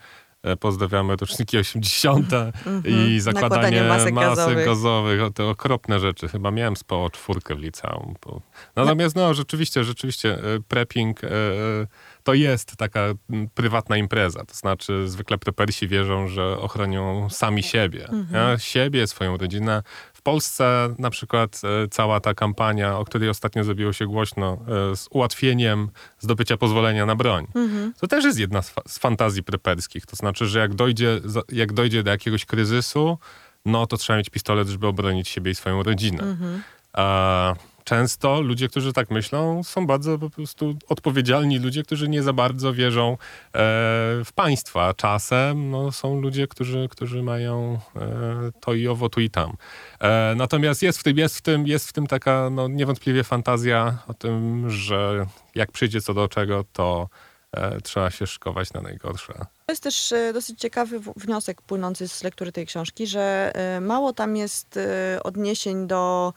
pozdrawiamy 0.59 1.15
roczniki 1.15 1.57
80. 1.57 2.25
i 2.85 3.19
zakładanie 3.19 3.49
Mhm. 3.49 3.49
Nakładanie 3.49 3.83
masek 3.83 4.13
masek 4.13 4.35
gazowych. 4.35 4.65
gazowych. 4.65 5.33
Te 5.33 5.45
okropne 5.45 5.99
rzeczy. 5.99 6.27
Chyba 6.27 6.51
miałem 6.51 6.75
z 6.75 6.83
PO 6.83 7.09
czwórkę 7.09 7.55
w 7.55 7.59
liceum. 7.59 8.13
Natomiast 8.75 9.15
no, 9.15 9.33
rzeczywiście, 9.33 9.83
rzeczywiście 9.83 10.33
e, 10.33 10.59
prepping 10.67 11.23
e, 11.23 11.27
e, 11.27 11.31
to 12.23 12.33
jest 12.33 12.75
taka 12.77 13.05
prywatna 13.53 13.97
impreza. 13.97 14.45
To 14.45 14.53
znaczy 14.53 15.07
zwykle 15.07 15.37
prepersi 15.37 15.87
wierzą, 15.87 16.27
że 16.27 16.57
ochronią 16.59 17.29
sami 17.29 17.63
siebie. 17.63 18.07
Mhm. 18.09 18.51
Nie? 18.51 18.59
Siebie, 18.59 19.07
swoją 19.07 19.37
rodzinę. 19.37 19.83
W 20.19 20.21
Polsce 20.21 20.95
na 20.97 21.09
przykład 21.09 21.61
e, 21.63 21.87
cała 21.87 22.19
ta 22.19 22.33
kampania, 22.33 22.97
o 22.97 23.05
której 23.05 23.29
ostatnio 23.29 23.63
zrobiło 23.63 23.93
się 23.93 24.05
głośno, 24.05 24.57
e, 24.91 24.95
z 24.95 25.07
ułatwieniem 25.11 25.89
zdobycia 26.19 26.57
pozwolenia 26.57 27.05
na 27.05 27.15
broń. 27.15 27.47
Mhm. 27.55 27.93
To 27.99 28.07
też 28.07 28.25
jest 28.25 28.39
jedna 28.39 28.61
z, 28.61 28.69
fa- 28.69 28.81
z 28.87 28.99
fantazji 28.99 29.43
preperskich. 29.43 30.05
To 30.05 30.15
znaczy, 30.15 30.47
że 30.47 30.59
jak 30.59 30.75
dojdzie, 30.75 31.21
jak 31.51 31.73
dojdzie 31.73 32.03
do 32.03 32.11
jakiegoś 32.11 32.45
kryzysu, 32.45 33.17
no 33.65 33.87
to 33.87 33.97
trzeba 33.97 34.17
mieć 34.17 34.29
pistolet, 34.29 34.67
żeby 34.67 34.87
obronić 34.87 35.29
siebie 35.29 35.51
i 35.51 35.55
swoją 35.55 35.83
rodzinę. 35.83 36.23
Mhm. 36.23 36.63
A 36.93 37.55
często 37.89 38.41
ludzie, 38.41 38.67
którzy 38.67 38.93
tak 38.93 39.11
myślą, 39.11 39.63
są 39.63 39.87
bardzo 39.87 40.17
po 40.17 40.29
prostu 40.29 40.75
odpowiedzialni 40.89 41.59
ludzie, 41.59 41.83
którzy 41.83 42.09
nie 42.09 42.23
za 42.23 42.33
bardzo 42.33 42.73
wierzą 42.73 43.11
e, 43.11 43.17
w 44.25 44.29
państwa. 44.35 44.93
Czasem 44.93 45.71
no, 45.71 45.91
są 45.91 46.21
ludzie, 46.21 46.47
którzy, 46.47 46.87
którzy 46.91 47.23
mają 47.23 47.79
e, 47.95 48.51
to 48.59 48.73
i 48.73 48.87
owo, 48.87 49.09
tu 49.09 49.21
i 49.21 49.29
tam. 49.29 49.53
E, 50.01 50.33
natomiast 50.37 50.81
jest 50.81 50.99
w 50.99 51.03
tym, 51.03 51.17
jest 51.17 51.37
w 51.37 51.41
tym, 51.41 51.67
jest 51.67 51.89
w 51.89 51.93
tym 51.93 52.07
taka 52.07 52.49
no, 52.49 52.67
niewątpliwie 52.67 53.23
fantazja 53.23 53.97
o 54.07 54.13
tym, 54.13 54.69
że 54.69 55.25
jak 55.55 55.71
przyjdzie 55.71 56.01
co 56.01 56.13
do 56.13 56.27
czego, 56.27 56.65
to 56.73 57.09
trzeba 57.83 58.11
się 58.11 58.27
szkować 58.27 58.73
na 58.73 58.81
najgorsze. 58.81 59.33
To 59.65 59.71
jest 59.71 59.83
też 59.83 60.13
dosyć 60.33 60.59
ciekawy 60.59 60.99
wniosek 61.15 61.61
płynący 61.61 62.07
z 62.07 62.23
lektury 62.23 62.51
tej 62.51 62.65
książki, 62.65 63.07
że 63.07 63.53
mało 63.81 64.13
tam 64.13 64.35
jest 64.35 64.79
odniesień 65.23 65.87
do, 65.87 66.33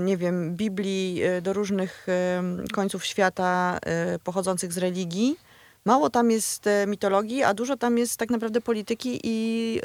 nie 0.00 0.16
wiem, 0.16 0.56
Biblii, 0.56 1.22
e, 1.22 1.42
do 1.42 1.52
różnych 1.52 2.06
e, 2.08 2.42
końców 2.72 3.04
świata 3.04 3.78
e, 3.82 4.18
pochodzących 4.18 4.72
z 4.72 4.78
religii. 4.78 5.36
Mało 5.84 6.10
tam 6.10 6.30
jest 6.30 6.66
e, 6.66 6.86
mitologii, 6.86 7.42
a 7.42 7.54
dużo 7.54 7.76
tam 7.76 7.98
jest 7.98 8.16
tak 8.16 8.30
naprawdę 8.30 8.60
polityki 8.60 9.20
i, 9.24 9.80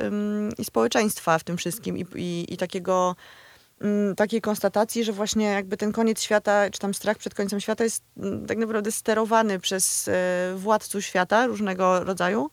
i 0.57 0.65
społeczeństwa 0.65 1.39
w 1.39 1.43
tym 1.43 1.57
wszystkim 1.57 1.97
i, 1.97 2.05
i, 2.15 2.53
i 2.53 2.57
takiego 2.57 3.15
mm, 3.81 4.15
takiej 4.15 4.41
konstatacji, 4.41 5.03
że 5.03 5.13
właśnie 5.13 5.45
jakby 5.45 5.77
ten 5.77 5.91
koniec 5.91 6.21
świata, 6.21 6.69
czy 6.69 6.79
tam 6.79 6.93
strach 6.93 7.17
przed 7.17 7.33
końcem 7.33 7.59
świata 7.59 7.83
jest 7.83 8.03
mm, 8.17 8.45
tak 8.45 8.57
naprawdę 8.57 8.91
sterowany 8.91 9.59
przez 9.59 10.07
e, 10.07 10.53
władców 10.55 11.05
świata 11.05 11.47
różnego 11.47 12.03
rodzaju 12.03 12.49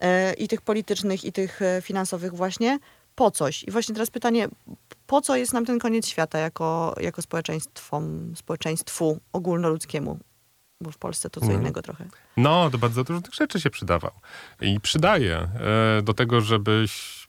e, 0.00 0.32
i 0.32 0.48
tych 0.48 0.60
politycznych, 0.60 1.24
i 1.24 1.32
tych 1.32 1.62
e, 1.62 1.82
finansowych 1.82 2.34
właśnie, 2.34 2.78
po 3.18 3.30
coś. 3.30 3.64
I 3.64 3.70
właśnie 3.70 3.94
teraz 3.94 4.10
pytanie, 4.10 4.48
po 5.06 5.20
co 5.20 5.36
jest 5.36 5.52
nam 5.52 5.66
ten 5.66 5.78
koniec 5.78 6.06
świata 6.06 6.38
jako, 6.38 6.94
jako 7.00 7.22
społeczeństwom, 7.22 8.32
społeczeństwu 8.36 9.20
ogólnoludzkiemu? 9.32 10.18
Bo 10.80 10.90
w 10.90 10.98
Polsce 10.98 11.30
to 11.30 11.40
co 11.40 11.46
Mhm. 11.46 11.60
innego 11.62 11.82
trochę. 11.82 12.04
No, 12.36 12.70
do 12.70 12.78
bardzo 12.78 13.02
różnych 13.02 13.34
rzeczy 13.34 13.60
się 13.60 13.70
przydawał. 13.70 14.10
I 14.60 14.80
przydaje 14.80 15.36
e, 15.98 16.02
do 16.02 16.14
tego, 16.14 16.40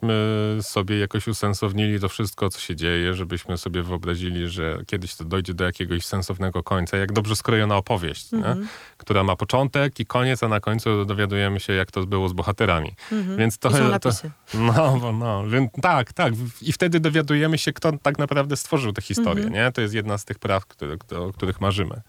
żebyśmy 0.04 0.64
sobie 0.64 1.00
jakoś 1.00 1.28
usensownili 1.28 2.00
to 2.00 2.10
wszystko, 2.10 2.50
co 2.50 2.60
się 2.60 2.76
dzieje, 2.76 3.14
żebyśmy 3.14 3.58
sobie 3.58 3.84
wyobrazili, 3.84 4.50
że 4.50 4.82
kiedyś 4.88 5.16
to 5.16 5.26
dojdzie 5.26 5.54
do 5.54 5.64
jakiegoś 5.64 6.06
sensownego 6.06 6.64
końca, 6.64 6.98
jak 6.98 7.12
dobrze 7.12 7.36
skrojona 7.36 7.78
opowieść, 7.78 8.32
nie? 8.32 8.56
która 8.98 9.24
ma 9.24 9.36
początek 9.36 10.00
i 10.00 10.06
koniec, 10.06 10.44
a 10.44 10.48
na 10.48 10.60
końcu 10.60 11.06
dowiadujemy 11.06 11.60
się, 11.60 11.74
jak 11.74 11.92
to 11.92 12.06
było 12.06 12.30
z 12.30 12.34
bohaterami. 12.34 12.96
Więc 13.38 13.56
I 13.56 13.58
są 13.72 14.00
to, 14.00 14.12
no, 14.54 15.12
no, 15.14 15.48
więc 15.48 15.72
tak, 15.82 16.14
tak. 16.14 16.34
I 16.62 16.72
wtedy 16.72 17.00
dowiadujemy 17.00 17.58
się, 17.58 17.74
kto 17.74 17.92
tak 17.98 18.20
naprawdę 18.20 18.58
stworzył 18.58 18.94
tę 18.94 19.02
historię, 19.02 19.46
nie? 19.46 19.72
To 19.72 19.82
jest 19.82 19.94
jedna 19.94 20.18
z 20.18 20.26
tych 20.26 20.40
praw, 20.40 20.66
które, 20.66 20.98
o 21.18 21.34
których 21.34 21.62
marzymy. 21.62 22.02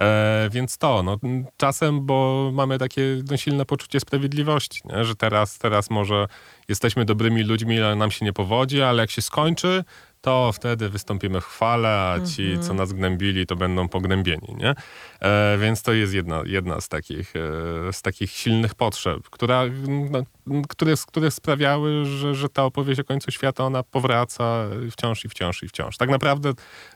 E, 0.00 0.48
więc 0.52 0.78
to, 0.78 1.02
no, 1.02 1.18
czasem, 1.56 2.06
bo 2.06 2.50
mamy 2.54 2.78
takie 2.78 3.02
no, 3.30 3.36
silne 3.36 3.64
poczucie 3.64 4.00
sprawiedliwości, 4.00 4.80
nie? 4.84 5.04
że 5.04 5.14
teraz, 5.14 5.58
teraz 5.58 5.90
może 5.90 6.26
jesteśmy 6.68 7.04
dobrymi 7.04 7.42
ludźmi, 7.42 7.80
ale 7.80 7.96
nam 7.96 8.10
się 8.10 8.24
nie 8.24 8.32
powodzi, 8.32 8.82
ale 8.82 9.02
jak 9.02 9.10
się 9.10 9.22
skończy, 9.22 9.84
to 10.22 10.50
wtedy 10.52 10.88
wystąpimy 10.88 11.40
w 11.40 11.44
chwale, 11.44 11.88
a 11.88 12.26
ci, 12.26 12.58
co 12.60 12.74
nas 12.74 12.92
gnębili, 12.92 13.46
to 13.46 13.56
będą 13.56 13.88
pognębieni, 13.88 14.54
nie? 14.58 14.74
E, 15.20 15.58
więc 15.58 15.82
to 15.82 15.92
jest 15.92 16.14
jedna, 16.14 16.42
jedna 16.46 16.80
z, 16.80 16.88
takich, 16.88 17.32
e, 17.36 17.92
z 17.92 18.02
takich 18.02 18.30
silnych 18.30 18.74
potrzeb, 18.74 19.30
która, 19.30 19.62
no, 20.10 20.22
które, 20.68 20.94
które 21.06 21.30
sprawiały, 21.30 22.04
że, 22.04 22.34
że 22.34 22.48
ta 22.48 22.64
opowieść 22.64 23.00
o 23.00 23.04
końcu 23.04 23.30
świata, 23.30 23.64
ona 23.64 23.82
powraca 23.82 24.66
wciąż 24.90 25.24
i 25.24 25.28
wciąż 25.28 25.62
i 25.62 25.68
wciąż. 25.68 25.96
Tak 25.96 26.10
naprawdę 26.10 26.52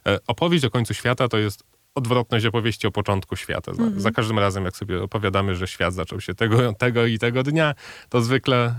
e, 0.07 0.19
opowieść 0.27 0.65
o 0.65 0.69
końcu 0.69 0.93
świata 0.93 1.27
to 1.27 1.37
jest 1.37 1.63
odwrotność 1.97 2.45
opowieści 2.45 2.87
o 2.87 2.91
początku 2.91 3.35
świata. 3.35 3.73
Za, 3.73 3.83
za 3.97 4.11
każdym 4.11 4.39
razem, 4.39 4.65
jak 4.65 4.77
sobie 4.77 5.03
opowiadamy, 5.03 5.55
że 5.55 5.67
świat 5.67 5.93
zaczął 5.93 6.21
się 6.21 6.35
tego, 6.35 6.73
tego 6.73 7.05
i 7.05 7.19
tego 7.19 7.43
dnia, 7.43 7.75
to 8.09 8.21
zwykle 8.21 8.57
e, 8.65 8.75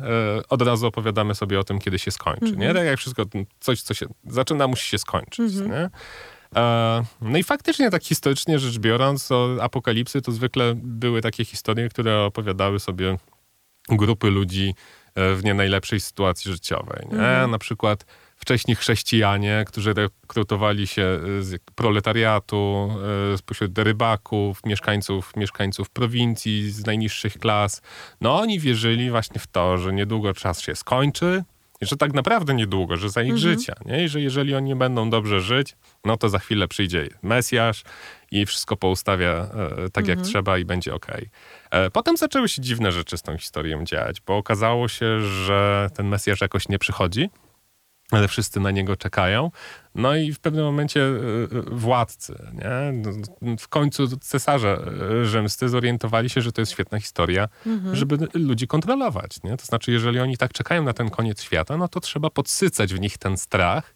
od 0.48 0.62
razu 0.62 0.86
opowiadamy 0.86 1.34
sobie 1.34 1.60
o 1.60 1.64
tym, 1.64 1.78
kiedy 1.78 1.98
się 1.98 2.10
skończy. 2.10 2.56
Nie? 2.56 2.74
Tak 2.74 2.86
jak 2.86 2.98
wszystko, 2.98 3.24
coś, 3.60 3.82
co 3.82 3.94
się 3.94 4.06
zaczyna, 4.26 4.66
musi 4.66 4.88
się 4.88 4.98
skończyć. 4.98 5.54
Nie? 5.54 5.90
E, 6.56 7.04
no 7.20 7.38
i 7.38 7.42
faktycznie 7.42 7.90
tak 7.90 8.04
historycznie 8.04 8.58
rzecz 8.58 8.78
biorąc, 8.78 9.32
o 9.32 9.56
apokalipsy 9.60 10.22
to 10.22 10.32
zwykle 10.32 10.72
były 10.76 11.20
takie 11.20 11.44
historie, 11.44 11.88
które 11.88 12.20
opowiadały 12.20 12.80
sobie 12.80 13.16
grupy 13.88 14.30
ludzi 14.30 14.74
e, 15.14 15.34
w 15.34 15.44
nie 15.44 15.54
najlepszej 15.54 16.00
sytuacji 16.00 16.52
życiowej. 16.52 17.06
Nie? 17.12 17.46
Na 17.46 17.58
przykład 17.58 18.04
wcześni 18.38 18.74
chrześcijanie, 18.74 19.64
którzy 19.66 19.94
rekrutowali 19.94 20.86
się 20.86 21.02
e, 21.02 21.42
z 21.42 21.62
proletariatu, 21.74 22.90
e, 23.34 23.38
spośród 23.38 23.78
rybaków, 23.78 24.60
mieszkańców, 24.66 25.36
mieszkańców 25.36 25.90
prowincji, 25.90 26.70
z 26.70 26.86
najniższych 26.86 27.38
klas. 27.38 27.82
No 28.20 28.40
oni 28.40 28.60
wierzyli 28.60 29.10
właśnie 29.10 29.40
w 29.40 29.46
to, 29.46 29.78
że 29.78 29.92
niedługo 29.92 30.34
czas 30.34 30.60
się 30.60 30.74
skończy, 30.74 31.44
że 31.80 31.96
tak 31.96 32.14
naprawdę 32.14 32.54
niedługo, 32.54 32.96
że 32.96 33.10
za 33.10 33.22
ich 33.22 33.38
życia, 33.38 33.74
nie? 33.86 34.04
I 34.04 34.08
że 34.08 34.20
jeżeli 34.20 34.54
oni 34.54 34.74
będą 34.74 35.10
dobrze 35.10 35.40
żyć, 35.40 35.76
no 36.04 36.16
to 36.16 36.28
za 36.28 36.38
chwilę 36.38 36.68
przyjdzie 36.68 37.08
Mesjasz 37.22 37.82
i 38.30 38.46
wszystko 38.46 38.76
poustawia 38.76 39.30
e, 39.30 39.90
tak 39.92 40.08
jak 40.08 40.20
trzeba 40.20 40.58
i 40.58 40.64
będzie 40.64 40.94
okej. 40.94 41.28
E, 41.70 41.90
Potem 41.90 42.16
zaczęły 42.16 42.48
się 42.48 42.62
dziwne 42.62 42.92
rzeczy 42.92 43.18
z 43.18 43.22
tą 43.22 43.36
historią 43.38 43.84
dziać, 43.84 44.20
bo 44.20 44.36
okazało 44.36 44.88
się, 44.88 45.20
że 45.20 45.90
ten 45.94 46.08
Mesjasz 46.08 46.40
jakoś 46.40 46.68
nie 46.68 46.78
przychodzi. 46.78 47.30
Ale 48.10 48.28
wszyscy 48.28 48.60
na 48.60 48.70
niego 48.70 48.96
czekają. 48.96 49.50
No 49.94 50.16
i 50.16 50.32
w 50.32 50.40
pewnym 50.40 50.64
momencie 50.64 51.02
e, 51.02 51.06
e, 51.06 51.16
władcy, 51.70 52.38
nie? 52.54 53.02
w 53.58 53.68
końcu 53.68 54.16
cesarze 54.16 54.92
e, 55.20 55.24
rzymscy 55.24 55.68
zorientowali 55.68 56.30
się, 56.30 56.40
że 56.40 56.52
to 56.52 56.60
jest 56.60 56.72
świetna 56.72 57.00
historia, 57.00 57.48
mhm. 57.66 57.96
żeby 57.96 58.28
ludzi 58.34 58.66
kontrolować. 58.66 59.42
Nie? 59.42 59.56
To 59.56 59.66
znaczy, 59.66 59.92
jeżeli 59.92 60.20
oni 60.20 60.36
tak 60.36 60.52
czekają 60.52 60.82
na 60.82 60.92
ten 60.92 61.10
koniec 61.10 61.42
świata, 61.42 61.76
no 61.76 61.88
to 61.88 62.00
trzeba 62.00 62.30
podsycać 62.30 62.94
w 62.94 63.00
nich 63.00 63.18
ten 63.18 63.36
strach, 63.36 63.94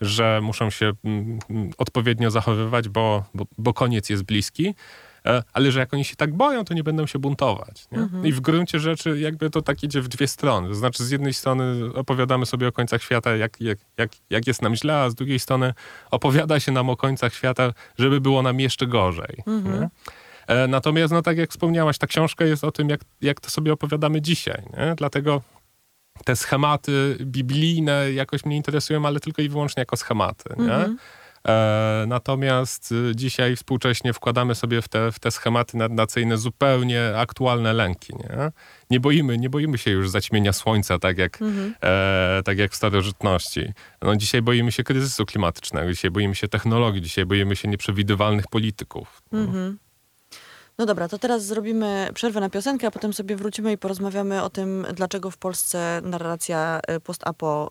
że 0.00 0.40
muszą 0.42 0.70
się 0.70 0.92
mm, 1.04 1.38
mm, 1.50 1.70
odpowiednio 1.78 2.30
zachowywać, 2.30 2.88
bo, 2.88 3.24
bo, 3.34 3.44
bo 3.58 3.74
koniec 3.74 4.08
jest 4.08 4.22
bliski. 4.22 4.74
E, 5.26 5.42
ale 5.52 5.72
że 5.72 5.80
jak 5.80 5.94
oni 5.94 6.04
się 6.04 6.16
tak 6.16 6.34
boją, 6.34 6.64
to 6.64 6.74
nie 6.74 6.84
będą 6.84 7.06
się 7.06 7.18
buntować. 7.18 7.86
Mhm. 7.92 8.26
I 8.26 8.32
w 8.32 8.40
gruncie 8.40 8.80
rzeczy 8.80 9.18
jakby 9.18 9.50
to 9.50 9.62
tak 9.62 9.82
idzie 9.82 10.00
w 10.00 10.08
dwie 10.08 10.28
strony. 10.28 10.68
To 10.68 10.74
znaczy 10.74 11.04
z 11.04 11.10
jednej 11.10 11.34
strony 11.34 11.94
opowiadamy 11.94 12.46
sobie 12.46 12.68
o 12.68 12.72
końcach 12.72 13.02
świata, 13.02 13.36
jak, 13.36 13.60
jak, 13.60 13.78
jak, 13.98 14.10
jak 14.30 14.46
jest 14.46 14.62
nam 14.62 14.76
źle, 14.76 14.96
a 14.96 15.10
z 15.10 15.14
drugiej 15.14 15.38
strony 15.38 15.74
opowiada 16.10 16.60
się 16.60 16.72
nam 16.72 16.90
o 16.90 16.96
końcach 16.96 17.34
świata, 17.34 17.72
żeby 17.98 18.20
było 18.20 18.42
nam 18.42 18.60
jeszcze 18.60 18.86
gorzej. 18.86 19.42
Mhm. 19.46 19.88
E, 20.46 20.68
natomiast, 20.68 21.12
no 21.12 21.22
tak 21.22 21.38
jak 21.38 21.50
wspomniałaś, 21.50 21.98
ta 21.98 22.06
książka 22.06 22.44
jest 22.44 22.64
o 22.64 22.72
tym, 22.72 22.88
jak, 22.88 23.00
jak 23.20 23.40
to 23.40 23.50
sobie 23.50 23.72
opowiadamy 23.72 24.22
dzisiaj. 24.22 24.62
Nie? 24.76 24.94
Dlatego 24.96 25.42
te 26.24 26.36
schematy 26.36 27.16
biblijne 27.20 28.12
jakoś 28.12 28.44
mnie 28.44 28.56
interesują, 28.56 29.06
ale 29.06 29.20
tylko 29.20 29.42
i 29.42 29.48
wyłącznie 29.48 29.80
jako 29.80 29.96
schematy. 29.96 30.54
Nie? 30.58 30.74
Mhm. 30.74 30.98
E, 31.48 32.04
natomiast 32.08 32.92
y, 32.92 33.12
dzisiaj 33.16 33.56
współcześnie 33.56 34.12
wkładamy 34.12 34.54
sobie 34.54 34.82
w 34.82 34.88
te, 34.88 35.12
w 35.12 35.18
te 35.18 35.30
schematy 35.30 35.76
narracyjne 35.76 36.38
zupełnie 36.38 37.12
aktualne 37.16 37.72
lęki. 37.72 38.12
Nie? 38.16 38.50
nie 38.90 39.00
boimy, 39.00 39.38
nie 39.38 39.50
boimy 39.50 39.78
się 39.78 39.90
już 39.90 40.10
zaćmienia 40.10 40.52
słońca, 40.52 40.98
tak 40.98 41.18
jak, 41.18 41.42
mhm. 41.42 41.74
e, 41.82 42.42
tak 42.44 42.58
jak 42.58 42.72
w 42.72 42.74
starożytności. 42.74 43.72
No, 44.02 44.16
dzisiaj 44.16 44.42
boimy 44.42 44.72
się 44.72 44.84
kryzysu 44.84 45.26
klimatycznego, 45.26 45.90
dzisiaj 45.90 46.10
boimy 46.10 46.34
się 46.34 46.48
technologii, 46.48 47.02
dzisiaj 47.02 47.26
boimy 47.26 47.56
się 47.56 47.68
nieprzewidywalnych 47.68 48.46
polityków. 48.46 49.22
Mhm. 49.32 49.78
No 50.78 50.86
dobra, 50.86 51.08
to 51.08 51.18
teraz 51.18 51.44
zrobimy 51.44 52.10
przerwę 52.14 52.40
na 52.40 52.50
piosenkę, 52.50 52.86
a 52.86 52.90
potem 52.90 53.12
sobie 53.12 53.36
wrócimy 53.36 53.72
i 53.72 53.78
porozmawiamy 53.78 54.42
o 54.42 54.50
tym, 54.50 54.86
dlaczego 54.94 55.30
w 55.30 55.36
Polsce 55.36 56.00
narracja 56.04 56.80
y, 56.96 57.00
post-apo 57.00 57.70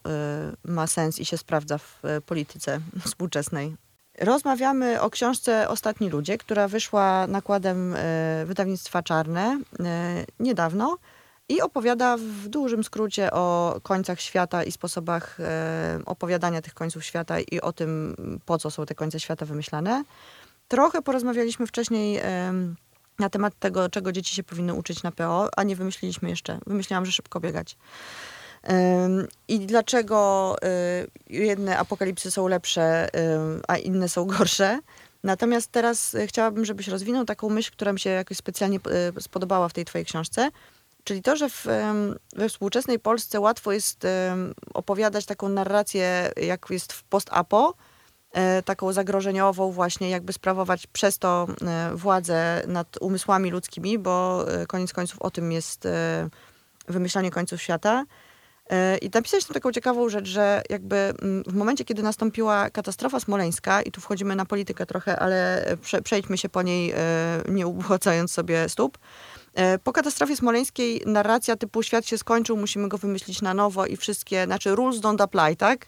y, 0.65 0.71
ma 0.71 0.87
sens 0.87 1.19
i 1.19 1.25
się 1.25 1.37
sprawdza 1.37 1.77
w 1.77 2.05
y, 2.05 2.21
polityce 2.21 2.79
współczesnej. 3.05 3.75
Rozmawiamy 4.19 5.01
o 5.01 5.09
książce 5.09 5.69
Ostatni 5.69 6.09
Ludzie, 6.09 6.37
która 6.37 6.67
wyszła 6.67 7.27
nakładem 7.27 7.95
wydawnictwa 8.45 9.03
Czarne 9.03 9.59
niedawno 10.39 10.97
i 11.49 11.61
opowiada 11.61 12.17
w 12.17 12.47
dużym 12.47 12.83
skrócie 12.83 13.31
o 13.31 13.79
końcach 13.83 14.21
świata 14.21 14.63
i 14.63 14.71
sposobach 14.71 15.37
opowiadania 16.05 16.61
tych 16.61 16.73
końców 16.73 17.05
świata 17.05 17.39
i 17.39 17.61
o 17.61 17.73
tym, 17.73 18.15
po 18.45 18.57
co 18.57 18.71
są 18.71 18.85
te 18.85 18.95
końce 18.95 19.19
świata 19.19 19.45
wymyślane. 19.45 20.03
Trochę 20.67 21.01
porozmawialiśmy 21.01 21.67
wcześniej 21.67 22.21
na 23.23 23.29
temat 23.29 23.53
tego, 23.59 23.89
czego 23.89 24.11
dzieci 24.11 24.35
się 24.35 24.43
powinny 24.43 24.73
uczyć 24.73 25.03
na 25.03 25.11
PO, 25.11 25.49
a 25.55 25.63
nie 25.63 25.75
wymyśliliśmy 25.75 26.29
jeszcze. 26.29 26.59
Wymyśliłam, 26.67 27.05
że 27.05 27.11
szybko 27.11 27.39
biegać. 27.39 27.77
I 29.47 29.59
dlaczego 29.59 30.55
y, 31.29 31.33
jedne 31.33 31.77
apokalipsy 31.77 32.31
są 32.31 32.47
lepsze, 32.47 33.09
a 33.67 33.77
inne 33.77 34.09
są 34.09 34.25
gorsze. 34.25 34.79
Natomiast 35.23 35.71
teraz 35.71 36.13
y, 36.13 36.27
chciałabym, 36.27 36.65
żebyś 36.65 36.87
rozwinął 36.87 37.25
taką 37.25 37.49
myśl, 37.49 37.71
która 37.71 37.93
mi 37.93 37.99
się 37.99 38.09
jakoś 38.09 38.37
specjalnie 38.37 38.79
y, 39.17 39.21
spodobała 39.21 39.69
w 39.69 39.73
tej 39.73 39.85
twojej 39.85 40.05
książce. 40.05 40.49
Czyli 41.03 41.21
to, 41.21 41.35
że 41.35 41.49
w, 41.49 41.67
we 42.35 42.49
współczesnej 42.49 42.99
Polsce 42.99 43.39
łatwo 43.39 43.71
jest 43.71 44.07
opowiadać 44.73 45.25
taką 45.25 45.49
narrację, 45.49 46.31
jak 46.37 46.65
jest 46.69 46.93
w 46.93 47.03
post-apo, 47.03 47.73
taką 48.65 48.93
zagrożeniową 48.93 49.71
właśnie, 49.71 50.09
jakby 50.09 50.33
sprawować 50.33 50.87
przez 50.87 51.17
to 51.17 51.47
e, 51.61 51.95
władzę 51.95 52.63
nad 52.67 52.97
umysłami 53.01 53.51
ludzkimi, 53.51 53.99
bo 53.99 54.45
e, 54.47 54.65
koniec 54.65 54.93
końców 54.93 55.21
o 55.21 55.31
tym 55.31 55.51
jest 55.51 55.87
wymyślanie 56.87 57.31
końców 57.31 57.61
świata. 57.61 58.05
I 59.01 59.09
napisałeś 59.13 59.45
tam 59.45 59.53
taką 59.53 59.71
ciekawą 59.71 60.09
rzecz, 60.09 60.27
że 60.27 60.61
jakby 60.69 60.95
mm, 60.95 61.43
w 61.47 61.53
momencie, 61.53 61.85
kiedy 61.85 62.03
nastąpiła 62.03 62.69
katastrofa 62.69 63.19
smoleńska, 63.19 63.81
i 63.81 63.91
tu 63.91 64.01
wchodzimy 64.01 64.35
na 64.35 64.45
politykę 64.45 64.85
trochę, 64.85 65.19
ale 65.19 65.65
prze, 65.81 66.01
przejdźmy 66.01 66.37
się 66.37 66.49
po 66.49 66.61
niej, 66.61 66.93
nie 67.49 67.67
ubłocając 67.67 68.31
sobie 68.31 68.69
stóp. 68.69 68.97
Po 69.83 69.93
katastrofie 69.93 70.35
smoleńskiej 70.35 71.03
narracja 71.05 71.55
typu 71.55 71.83
świat 71.83 72.05
się 72.05 72.17
skończył, 72.17 72.57
musimy 72.57 72.87
go 72.89 72.97
wymyślić 72.97 73.41
na 73.41 73.53
nowo 73.53 73.85
i 73.85 73.97
wszystkie, 73.97 74.45
znaczy 74.45 74.75
rules 74.75 74.97
don't 74.97 75.23
apply, 75.23 75.55
tak? 75.55 75.87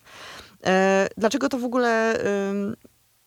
E, 0.65 1.07
dlaczego 1.17 1.49
to 1.49 1.57
w 1.57 1.63
ogóle 1.63 2.19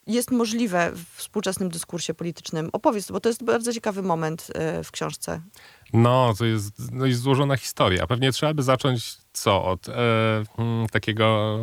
jest 0.08 0.30
możliwe 0.30 0.92
w 0.94 1.16
współczesnym 1.16 1.68
dyskursie 1.68 2.14
politycznym? 2.14 2.70
Opowiedz, 2.72 3.10
bo 3.10 3.20
to 3.20 3.28
jest 3.28 3.44
bardzo 3.44 3.72
ciekawy 3.72 4.02
moment 4.02 4.46
e, 4.54 4.84
w 4.84 4.90
książce. 4.90 5.40
No, 5.92 6.34
to 6.38 6.44
jest, 6.44 6.92
no 6.92 7.06
jest 7.06 7.20
złożona 7.20 7.56
historia. 7.56 8.06
Pewnie 8.06 8.32
trzeba 8.32 8.54
by 8.54 8.62
zacząć 8.62 9.16
co? 9.32 9.64
Od 9.64 9.88
e, 9.88 9.92
hmm, 10.56 10.86
takiego 10.88 11.58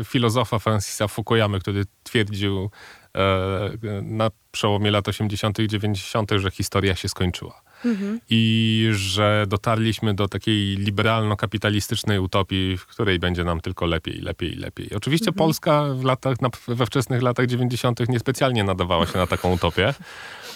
e, 0.00 0.04
filozofa 0.04 0.58
Francisa 0.58 1.08
Fukuyamy, 1.08 1.60
który 1.60 1.84
twierdził 2.02 2.70
e, 3.14 3.70
na 4.02 4.30
przełomie 4.50 4.90
lat 4.90 5.08
80. 5.08 5.58
i 5.58 5.68
90., 5.68 6.30
że 6.36 6.50
historia 6.50 6.96
się 6.96 7.08
skończyła 7.08 7.63
mhm. 7.84 8.20
i 8.30 8.88
że 8.92 9.46
dotarliśmy 9.48 10.14
do 10.14 10.28
takiej 10.28 10.76
liberalno-kapitalistycznej 10.76 12.20
utopii, 12.20 12.76
w 12.76 12.86
której 12.86 13.18
będzie 13.18 13.44
nam 13.44 13.60
tylko 13.60 13.86
lepiej, 13.86 14.20
lepiej, 14.20 14.54
lepiej. 14.54 14.94
Oczywiście 14.96 15.28
mhm. 15.28 15.38
Polska 15.38 15.84
w 15.94 16.04
latach, 16.04 16.36
we 16.68 16.86
wczesnych 16.86 17.22
latach 17.22 17.46
90. 17.46 18.08
niespecjalnie 18.08 18.64
nadawała 18.64 19.06
się 19.06 19.18
na 19.18 19.26
taką 19.26 19.52
utopię, 19.52 19.94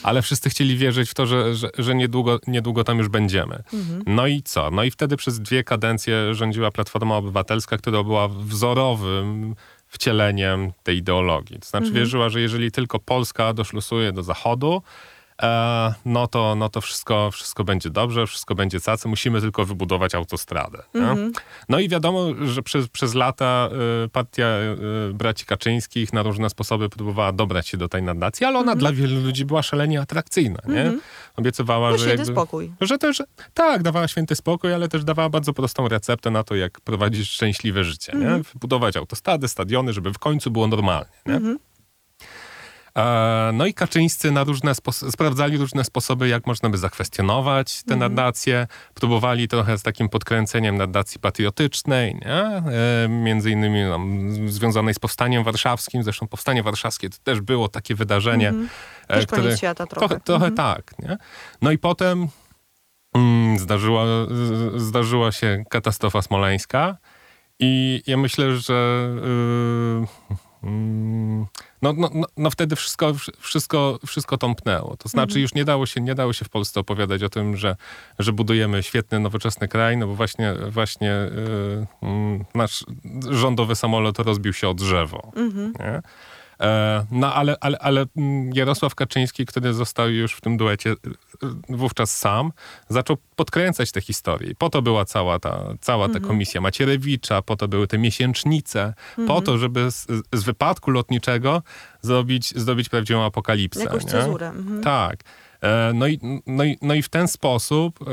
ale 0.03 0.23
wszyscy 0.23 0.51
chcieli 0.51 0.77
wierzyć 0.77 1.11
w 1.11 1.15
to, 1.15 1.27
że, 1.27 1.55
że, 1.55 1.71
że 1.79 1.95
niedługo, 1.95 2.39
niedługo 2.47 2.85
tam 2.85 2.99
już 2.99 3.09
będziemy. 3.09 3.63
Mhm. 3.73 4.03
No 4.07 4.27
i 4.27 4.43
co? 4.43 4.71
No 4.71 4.85
i 4.85 4.91
wtedy 4.91 5.17
przez 5.17 5.41
dwie 5.41 5.65
kadencje 5.65 6.35
rządziła 6.35 6.71
Platforma 6.71 7.17
Obywatelska, 7.17 7.79
która 7.79 8.03
była 8.03 8.29
wzorowym 8.29 9.55
wcieleniem 9.89 10.73
tej 10.83 10.97
ideologii. 10.97 11.59
To 11.59 11.67
znaczy 11.67 11.87
mhm. 11.87 11.95
wierzyła, 11.95 12.29
że 12.29 12.41
jeżeli 12.41 12.73
tylko 12.73 12.99
Polska 12.99 13.53
doszlusuje 13.53 14.13
do 14.13 14.23
Zachodu, 14.23 14.83
no 16.05 16.27
to, 16.27 16.55
no 16.55 16.69
to 16.69 16.81
wszystko, 16.81 17.31
wszystko 17.31 17.65
będzie 17.65 17.91
dobrze, 17.91 18.27
wszystko 18.27 18.55
będzie 18.55 18.81
cacy, 18.81 19.09
musimy 19.09 19.41
tylko 19.41 19.65
wybudować 19.65 20.15
autostradę. 20.15 20.83
Mm-hmm. 20.95 21.31
No 21.69 21.79
i 21.79 21.89
wiadomo, 21.89 22.27
że 22.47 22.63
przez, 22.63 22.89
przez 22.89 23.15
lata 23.15 23.69
y, 24.05 24.09
partia 24.09 24.47
y, 25.11 25.15
braci 25.15 25.47
Kaczyńskich 25.47 26.13
na 26.13 26.23
różne 26.23 26.51
sposoby 26.51 26.89
próbowała 26.89 27.33
dobrać 27.33 27.69
się 27.69 27.77
do 27.77 27.89
tej 27.89 28.03
nadacji, 28.03 28.47
ale 28.47 28.59
ona 28.59 28.75
mm-hmm. 28.75 28.79
dla 28.79 28.93
wielu 28.93 29.21
ludzi 29.21 29.45
była 29.45 29.63
szalenie 29.63 30.01
atrakcyjna, 30.01 30.61
nie? 30.69 30.85
Mm-hmm. 30.85 30.99
Obiecywała, 31.37 31.91
no, 31.91 31.99
że... 31.99 32.09
Jakby, 32.09 32.25
spokój. 32.25 32.73
Że 32.81 32.99
też, 32.99 33.23
tak, 33.55 33.83
dawała 33.83 34.09
święty 34.09 34.37
spokój, 34.37 34.75
ale 34.75 34.89
też 34.89 35.05
dawała 35.05 35.29
bardzo 35.29 35.53
prostą 35.53 35.89
receptę 35.89 36.31
na 36.31 36.45
to, 36.45 36.55
jak 36.55 36.81
prowadzić 36.81 37.29
szczęśliwe 37.29 37.85
życie, 37.85 38.13
nie? 38.13 38.25
Mhm. 38.25 38.43
Wybudować 38.43 38.97
autostrady, 38.97 39.49
stadiony, 39.49 39.93
żeby 39.93 40.13
w 40.13 40.19
końcu 40.19 40.51
było 40.51 40.67
normalnie, 40.67 41.11
nie? 41.27 41.57
E, 42.99 43.51
no 43.53 43.67
i 43.67 43.75
Kaczyńscy 43.75 44.31
na 44.31 44.45
różne 44.45 44.73
sprawdzali 44.93 45.59
różne 45.59 45.85
sposoby, 45.85 46.29
jak 46.29 46.47
można 46.47 46.71
by 46.71 46.79
zakwestionować 46.79 47.83
te 47.83 47.95
mhm. 47.95 48.15
nadacje. 48.15 48.67
Próbowali 48.95 49.49
trochę 49.49 49.79
z 49.79 49.83
takim 49.83 50.09
podkręceniem 50.09 50.77
nadacji 50.77 51.21
patriotycznej, 51.21 52.15
nie? 52.15 52.43
E, 52.45 53.09
między 53.09 53.51
innymi 53.51 53.83
no, 53.83 54.01
związanej 54.51 54.95
z 54.95 54.99
Powstaniem 54.99 55.45
Warszawskim. 55.45 56.03
Zresztą 56.03 56.29
Powstanie 56.29 56.63
Warszawskie 56.63 57.11
to 57.11 57.17
też 57.25 57.41
było 57.41 57.69
takie 57.69 57.95
wydarzenie. 57.95 58.49
Mhm. 58.49 58.69
E, 59.09 59.15
też 59.15 59.27
które, 59.27 59.57
świata 59.57 59.87
trochę. 59.87 60.09
Trochę, 60.09 60.25
trochę 60.25 60.47
mhm. 60.47 60.55
tak. 60.57 60.99
Nie? 60.99 61.17
No 61.63 61.71
i 61.71 61.79
potem 61.79 62.29
mm, 63.15 63.59
zdarzyła, 63.59 64.05
zdarzyła 64.77 65.33
się 65.33 65.65
katastrofa 65.71 66.23
smoleńska 66.23 66.97
i 67.59 68.03
ja 68.07 68.17
myślę, 68.17 68.57
że... 68.57 69.09
Yy, 70.31 70.48
no, 70.63 71.93
no, 71.93 72.11
no, 72.15 72.27
no, 72.37 72.51
wtedy 72.51 72.77
wszystko, 72.77 73.13
wszystko, 73.39 73.99
wszystko 74.07 74.39
tąpnęło. 74.39 74.97
To 74.97 75.09
znaczy 75.09 75.31
mhm. 75.31 75.43
już 75.43 75.55
nie 75.55 75.65
dało, 75.65 75.87
się, 75.87 76.01
nie 76.01 76.15
dało 76.15 76.33
się 76.33 76.45
w 76.45 76.49
Polsce 76.49 76.81
opowiadać 76.81 77.23
o 77.23 77.29
tym, 77.29 77.57
że, 77.57 77.77
że 78.19 78.33
budujemy 78.33 78.83
świetny, 78.83 79.21
nowoczesny 79.21 79.69
kraj, 79.69 79.97
no 79.97 80.07
bo 80.07 80.15
właśnie, 80.15 80.55
właśnie 80.69 81.15
yy, 82.03 82.45
nasz 82.55 82.85
rządowy 83.31 83.77
samolot 83.77 84.19
rozbił 84.19 84.53
się 84.53 84.69
o 84.69 84.75
drzewo. 84.75 85.33
Mhm. 85.37 85.73
E, 86.61 87.07
no 87.11 87.35
ale, 87.35 87.57
ale, 87.61 87.79
ale 87.79 88.07
mm, 88.17 88.51
Jarosław 88.55 88.95
Kaczyński, 88.95 89.47
który 89.47 89.73
został 89.73 90.11
już 90.11 90.35
w 90.35 90.41
tym 90.41 90.57
duecie 90.57 90.91
y, 90.91 90.97
wówczas 91.69 92.17
sam, 92.17 92.53
zaczął 92.89 93.17
podkręcać 93.37 93.93
te 93.93 94.01
historie. 94.01 94.55
Po 94.59 94.71
to 94.71 94.83
była 94.83 95.05
cała 95.05 95.39
ta, 95.39 95.75
cała 95.81 96.07
ta 96.07 96.15
mhm. 96.15 96.25
komisja 96.25 96.61
Macierewicza, 96.61 97.43
po 97.43 97.57
to 97.57 97.69
były 97.69 97.87
te 97.87 97.99
miesięcznice, 97.99 98.95
mhm. 99.11 99.29
po 99.29 99.41
to, 99.41 99.59
żeby 99.59 99.91
z, 99.91 100.07
z, 100.33 100.45
wypadku 100.45 100.91
lotniczego 100.91 101.63
zrobić, 102.03 102.59
zrobić 102.59 102.89
prawdziwą 102.89 103.25
apokalipsę. 103.25 103.85
Jakąś 103.85 104.05
cezurę. 104.05 104.49
Mhm. 104.49 104.83
Tak. 104.83 105.25
E, 105.63 105.93
no 105.95 106.07
i, 106.07 106.19
no, 106.47 106.65
i, 106.65 106.79
no 106.83 106.95
i 106.95 107.03
w 107.03 107.09
ten 107.09 107.29
sposób 107.29 107.99
e, 108.03 108.05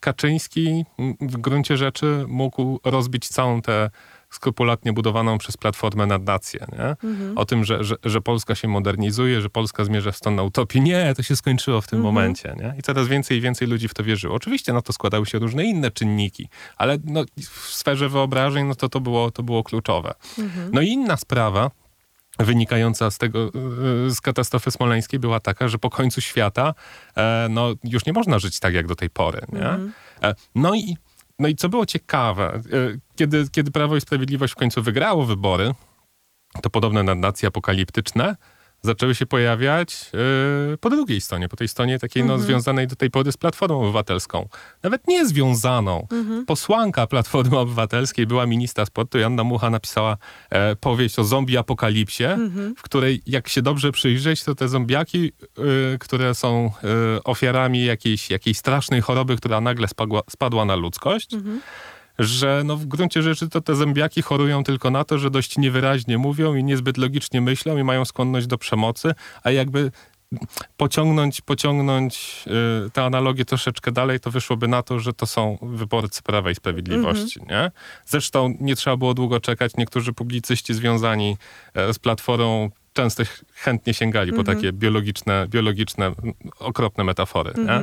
Kaczyński 0.00 0.84
w 1.20 1.36
gruncie 1.36 1.76
rzeczy 1.76 2.24
mógł 2.28 2.80
rozbić 2.84 3.28
całą 3.28 3.62
tę 3.62 3.90
skrupulatnie 4.30 4.92
budowaną 4.92 5.38
przez 5.38 5.56
Platformę 5.56 6.06
narrację, 6.06 6.66
nie? 6.72 7.08
Mhm. 7.10 7.38
O 7.38 7.44
tym, 7.44 7.64
że, 7.64 7.84
że, 7.84 7.96
że 8.04 8.20
Polska 8.20 8.54
się 8.54 8.68
modernizuje, 8.68 9.40
że 9.40 9.50
Polska 9.50 9.84
zmierza 9.84 10.12
w 10.12 10.16
stronę 10.16 10.42
utopii. 10.42 10.80
Nie, 10.80 11.14
to 11.16 11.22
się 11.22 11.36
skończyło 11.36 11.80
w 11.80 11.86
tym 11.86 11.98
Mhm. 11.98 12.14
momencie, 12.14 12.54
nie? 12.58 12.74
I 12.78 12.82
coraz 12.82 13.08
więcej 13.08 13.38
i 13.38 13.40
więcej 13.40 13.68
ludzi 13.68 13.88
w 13.88 13.94
to 13.94 14.04
wierzyło. 14.04 14.34
Oczywiście 14.34 14.72
na 14.72 14.82
to 14.82 14.92
składały 14.92 15.26
się 15.26 15.38
różne 15.38 15.64
inne 15.64 15.90
czynniki, 15.90 16.48
ale 16.76 16.98
no, 17.04 17.24
w 17.40 17.68
sferze 17.74 18.08
wyobrażeń, 18.08 18.66
no 18.66 18.74
to 18.74 18.88
to 18.88 19.00
było, 19.00 19.30
to 19.30 19.42
było 19.42 19.64
kluczowe. 19.64 20.14
Mhm. 20.38 20.70
No 20.72 20.80
i 20.80 20.88
inna 20.88 21.16
sprawa, 21.16 21.70
wynikająca 22.38 23.10
z 23.10 23.18
tego, 23.18 23.48
y, 24.06 24.10
z 24.10 24.20
katastrofy 24.20 24.70
smoleńskiej 24.70 25.20
była 25.20 25.40
taka, 25.40 25.68
że 25.68 25.78
po 25.78 25.90
końcu 25.90 26.20
świata 26.20 26.74
e, 27.16 27.46
no, 27.50 27.68
już 27.84 28.06
nie 28.06 28.12
można 28.12 28.38
żyć 28.38 28.60
tak 28.60 28.74
jak 28.74 28.86
do 28.86 28.96
tej 28.96 29.10
pory. 29.10 29.40
Nie? 29.52 29.66
E, 30.28 30.34
No, 30.54 30.74
i, 30.74 30.96
no 31.38 31.48
i 31.48 31.54
co 31.54 31.68
było 31.68 31.86
ciekawe, 31.86 32.54
e, 32.54 32.60
kiedy, 33.16 33.48
kiedy 33.52 33.70
Prawo 33.70 33.96
i 33.96 34.00
Sprawiedliwość 34.00 34.52
w 34.52 34.56
końcu 34.56 34.82
wygrało 34.82 35.24
wybory, 35.24 35.74
to 36.62 36.70
podobne 36.70 37.02
narracje 37.02 37.48
apokaliptyczne 37.48 38.36
zaczęły 38.82 39.14
się 39.14 39.26
pojawiać 39.26 40.10
e, 40.74 40.76
po 40.76 40.90
drugiej 40.90 41.20
stronie, 41.20 41.48
po 41.48 41.56
tej 41.56 41.68
stronie 41.68 41.98
takiej 41.98 42.24
no, 42.24 42.38
związanej 42.38 42.86
do 42.86 42.96
tej 42.96 43.10
pory 43.10 43.32
z 43.32 43.36
Platformą 43.36 43.80
Obywatelską. 43.80 44.48
Nawet 44.82 45.08
nie 45.08 45.26
związaną. 45.26 46.06
Posłanka 46.46 47.06
Platformy 47.06 47.58
Obywatelskiej, 47.58 48.26
była 48.26 48.46
ministra 48.46 48.86
sportu, 48.86 49.18
Janna 49.18 49.44
Mucha 49.44 49.70
napisała 49.70 50.16
e, 50.50 50.76
powieść 50.76 51.18
o 51.18 51.24
zombie 51.24 51.56
apokalipsie, 51.56 52.24
w 52.76 52.82
której 52.82 53.22
jak 53.26 53.48
się 53.48 53.62
dobrze 53.62 53.92
przyjrzeć, 53.92 54.44
to 54.44 54.54
te 54.54 54.68
zombiaki, 54.68 55.32
e, 55.94 55.98
które 55.98 56.34
są 56.34 56.70
e, 57.16 57.24
ofiarami 57.24 57.84
jakiejś, 57.84 58.30
jakiejś 58.30 58.58
strasznej 58.58 59.00
choroby, 59.00 59.36
która 59.36 59.60
nagle 59.60 59.88
spadła, 59.88 60.20
spadła 60.30 60.64
na 60.64 60.76
ludzkość, 60.76 61.30
że 62.18 62.62
no 62.64 62.76
w 62.76 62.86
gruncie 62.86 63.22
rzeczy 63.22 63.48
to 63.48 63.60
te 63.60 63.74
zębiaki 63.74 64.22
chorują 64.22 64.64
tylko 64.64 64.90
na 64.90 65.04
to, 65.04 65.18
że 65.18 65.30
dość 65.30 65.58
niewyraźnie 65.58 66.18
mówią 66.18 66.54
i 66.54 66.64
niezbyt 66.64 66.96
logicznie 66.96 67.40
myślą 67.40 67.76
i 67.78 67.84
mają 67.84 68.04
skłonność 68.04 68.46
do 68.46 68.58
przemocy, 68.58 69.14
a 69.42 69.50
jakby 69.50 69.90
pociągnąć, 70.76 71.40
pociągnąć 71.40 72.44
y, 72.86 72.90
tę 72.90 73.04
analogię 73.04 73.44
troszeczkę 73.44 73.92
dalej, 73.92 74.20
to 74.20 74.30
wyszłoby 74.30 74.68
na 74.68 74.82
to, 74.82 74.98
że 75.00 75.12
to 75.12 75.26
są 75.26 75.58
wyborcy 75.62 76.22
Prawa 76.22 76.50
i 76.50 76.54
Sprawiedliwości, 76.54 77.40
nie? 77.50 77.70
Zresztą 78.06 78.54
nie 78.60 78.76
trzeba 78.76 78.96
było 78.96 79.14
długo 79.14 79.40
czekać. 79.40 79.72
Niektórzy 79.76 80.12
publicyści 80.12 80.74
związani 80.74 81.36
e, 81.74 81.94
z 81.94 81.98
Platformą 81.98 82.70
często 82.92 83.24
ch- 83.24 83.42
chętnie 83.54 83.94
sięgali 83.94 84.32
po 84.32 84.44
takie 84.44 84.72
biologiczne, 84.72 85.46
biologiczne, 85.48 86.12
okropne 86.58 87.04
metafory, 87.04 87.52
nie? 87.58 87.82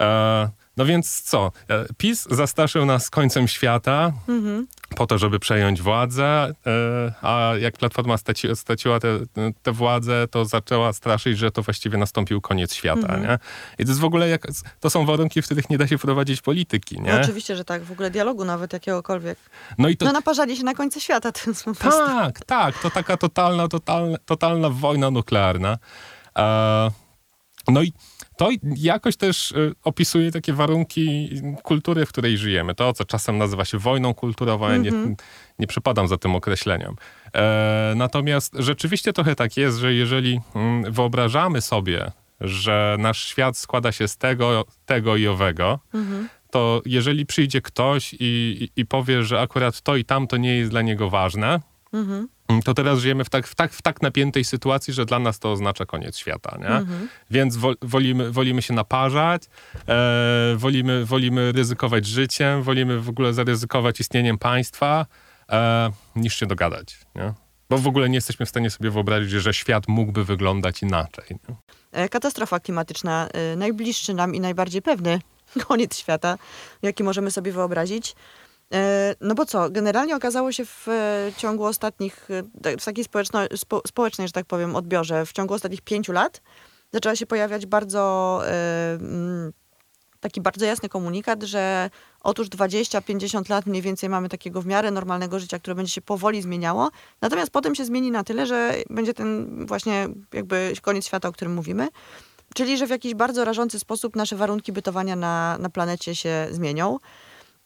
E, 0.00 0.48
no 0.76 0.84
więc 0.84 1.22
co? 1.22 1.52
E, 1.68 1.84
PiS 1.96 2.26
zastraszył 2.30 2.86
nas 2.86 3.10
końcem 3.10 3.48
świata 3.48 4.12
po 4.96 5.06
to, 5.06 5.18
żeby 5.18 5.38
przejąć 5.38 5.82
władzę, 5.82 6.52
e, 6.66 7.14
a 7.22 7.52
jak 7.60 7.76
Platforma 7.76 8.16
straci, 8.16 8.48
straciła 8.56 8.98
tę 9.62 9.72
władzę, 9.72 10.28
to 10.30 10.44
zaczęła 10.44 10.92
straszyć, 10.92 11.38
że 11.38 11.50
to 11.50 11.62
właściwie 11.62 11.98
nastąpił 11.98 12.40
koniec 12.40 12.74
świata, 12.74 13.16
nie? 13.16 13.38
I 13.78 13.84
to 13.84 13.90
jest 13.90 14.00
w 14.00 14.04
ogóle, 14.04 14.28
jak, 14.28 14.46
to 14.80 14.90
są 14.90 15.06
warunki, 15.06 15.42
w 15.42 15.44
których 15.44 15.70
nie 15.70 15.78
da 15.78 15.86
się 15.86 15.98
prowadzić 15.98 16.40
polityki, 16.40 17.00
nie? 17.00 17.12
No, 17.12 17.20
oczywiście, 17.20 17.56
że 17.56 17.64
tak. 17.64 17.84
W 17.84 17.92
ogóle 17.92 18.10
dialogu 18.10 18.44
nawet 18.44 18.72
jakiegokolwiek. 18.72 19.38
No 19.78 19.88
i 19.88 19.96
to... 19.96 20.06
No 20.06 20.12
naparzali 20.12 20.56
się 20.56 20.64
na 20.64 20.74
końcu 20.74 21.00
świata. 21.00 21.32
Prostu... 21.64 22.06
Tak, 22.06 22.44
tak, 22.44 22.78
to 22.78 22.90
taka 22.90 23.16
totalna, 23.16 23.68
totalna, 23.68 24.18
totalna 24.26 24.70
wojna 24.70 25.10
nuklearna. 25.10 25.78
E, 26.38 26.90
no 27.68 27.82
i 27.82 27.92
to 28.36 28.48
jakoś 28.76 29.16
też 29.16 29.52
e, 29.52 29.56
opisuje 29.84 30.32
takie 30.32 30.52
warunki 30.52 31.30
kultury, 31.62 32.06
w 32.06 32.08
której 32.08 32.38
żyjemy. 32.38 32.74
To, 32.74 32.92
co 32.92 33.04
czasem 33.04 33.38
nazywa 33.38 33.64
się 33.64 33.78
wojną 33.78 34.14
kulturową, 34.14 34.68
ja 34.68 34.76
nie, 34.76 34.90
nie 35.58 35.66
przypadam 35.66 36.08
za 36.08 36.18
tym 36.18 36.36
określeniem. 36.36 36.96
E, 37.34 37.92
natomiast 37.96 38.56
rzeczywiście 38.58 39.12
trochę 39.12 39.34
tak 39.34 39.56
jest, 39.56 39.78
że 39.78 39.94
jeżeli 39.94 40.40
mm, 40.54 40.92
wyobrażamy 40.92 41.60
sobie, 41.60 42.10
że 42.40 42.96
nasz 42.98 43.24
świat 43.24 43.56
składa 43.56 43.92
się 43.92 44.08
z 44.08 44.16
tego, 44.16 44.64
tego 44.86 45.16
i 45.16 45.26
owego, 45.26 45.78
to 46.50 46.82
jeżeli 46.86 47.26
przyjdzie 47.26 47.60
ktoś 47.60 48.14
i, 48.14 48.16
i, 48.20 48.80
i 48.80 48.86
powie, 48.86 49.22
że 49.22 49.40
akurat 49.40 49.80
to 49.80 49.96
i 49.96 50.04
tamto 50.04 50.36
nie 50.36 50.56
jest 50.56 50.70
dla 50.70 50.82
niego 50.82 51.10
ważne, 51.10 51.60
to 52.64 52.74
teraz 52.74 52.98
żyjemy 52.98 53.24
w 53.24 53.30
tak, 53.30 53.46
w, 53.46 53.54
tak, 53.54 53.72
w 53.72 53.82
tak 53.82 54.02
napiętej 54.02 54.44
sytuacji, 54.44 54.94
że 54.94 55.06
dla 55.06 55.18
nas 55.18 55.38
to 55.38 55.52
oznacza 55.52 55.86
koniec 55.86 56.16
świata. 56.16 56.58
Nie? 56.60 56.96
Więc 57.30 57.56
wo, 57.56 57.72
wolimy, 57.82 58.30
wolimy 58.30 58.62
się 58.62 58.74
naparzać, 58.74 59.42
e, 59.88 60.54
wolimy, 60.56 61.04
wolimy 61.04 61.52
ryzykować 61.52 62.06
życiem, 62.06 62.62
wolimy 62.62 63.00
w 63.00 63.08
ogóle 63.08 63.32
zaryzykować 63.32 64.00
istnieniem 64.00 64.38
państwa, 64.38 65.06
e, 65.52 65.90
niż 66.16 66.36
się 66.36 66.46
dogadać. 66.46 66.98
Nie? 67.14 67.32
Bo 67.70 67.78
w 67.78 67.86
ogóle 67.86 68.08
nie 68.08 68.14
jesteśmy 68.14 68.46
w 68.46 68.48
stanie 68.48 68.70
sobie 68.70 68.90
wyobrazić, 68.90 69.30
że 69.30 69.54
świat 69.54 69.88
mógłby 69.88 70.24
wyglądać 70.24 70.82
inaczej. 70.82 71.24
Nie? 71.48 71.56
E, 71.92 72.08
Katastrofa 72.08 72.60
klimatyczna, 72.60 73.28
e, 73.28 73.56
najbliższy 73.56 74.14
nam 74.14 74.34
i 74.34 74.40
najbardziej 74.40 74.82
pewny 74.82 75.20
koniec 75.68 75.96
świata, 75.96 76.38
jaki 76.82 77.04
możemy 77.04 77.30
sobie 77.30 77.52
wyobrazić. 77.52 78.14
E, 78.72 79.14
No 79.20 79.34
bo 79.34 79.46
co, 79.46 79.70
generalnie 79.70 80.16
okazało 80.16 80.52
się 80.52 80.64
w 80.64 80.88
e, 80.88 81.30
ciągu 81.36 81.64
ostatnich, 81.64 82.28
e, 82.64 82.76
w 82.76 82.84
takiej 82.84 83.04
społeczno, 83.04 83.40
spo, 83.56 83.82
społecznej, 83.86 84.28
że 84.28 84.32
tak 84.32 84.46
powiem, 84.46 84.76
odbiorze, 84.76 85.26
w 85.26 85.32
ciągu 85.32 85.54
ostatnich 85.54 85.80
pięciu 85.80 86.12
lat 86.12 86.42
zaczęła 86.92 87.16
się 87.16 87.26
pojawiać 87.26 87.66
bardzo 87.66 88.40
mm, 89.00 89.52
taki 90.20 90.40
bardzo 90.40 90.66
jasny 90.66 90.88
komunikat, 90.88 91.42
że 91.42 91.90
otóż 92.20 92.48
20-50 92.48 93.50
lat 93.50 93.66
mniej 93.66 93.82
więcej 93.82 94.08
mamy 94.08 94.28
takiego 94.28 94.62
w 94.62 94.66
miarę 94.66 94.90
normalnego 94.90 95.38
życia, 95.38 95.58
które 95.58 95.74
będzie 95.74 95.92
się 95.92 96.00
powoli 96.00 96.42
zmieniało, 96.42 96.90
natomiast 97.20 97.50
potem 97.50 97.74
się 97.74 97.84
zmieni 97.84 98.10
na 98.10 98.24
tyle, 98.24 98.46
że 98.46 98.74
będzie 98.90 99.14
ten 99.14 99.66
właśnie 99.66 100.08
jakby 100.32 100.72
koniec 100.82 101.06
świata, 101.06 101.28
o 101.28 101.32
którym 101.32 101.54
mówimy. 101.54 101.88
Czyli, 102.54 102.76
że 102.76 102.86
w 102.86 102.90
jakiś 102.90 103.14
bardzo 103.14 103.44
rażący 103.44 103.78
sposób 103.78 104.16
nasze 104.16 104.36
warunki 104.36 104.72
bytowania 104.72 105.16
na, 105.16 105.58
na 105.58 105.70
planecie 105.70 106.14
się 106.14 106.46
zmienią. 106.50 106.98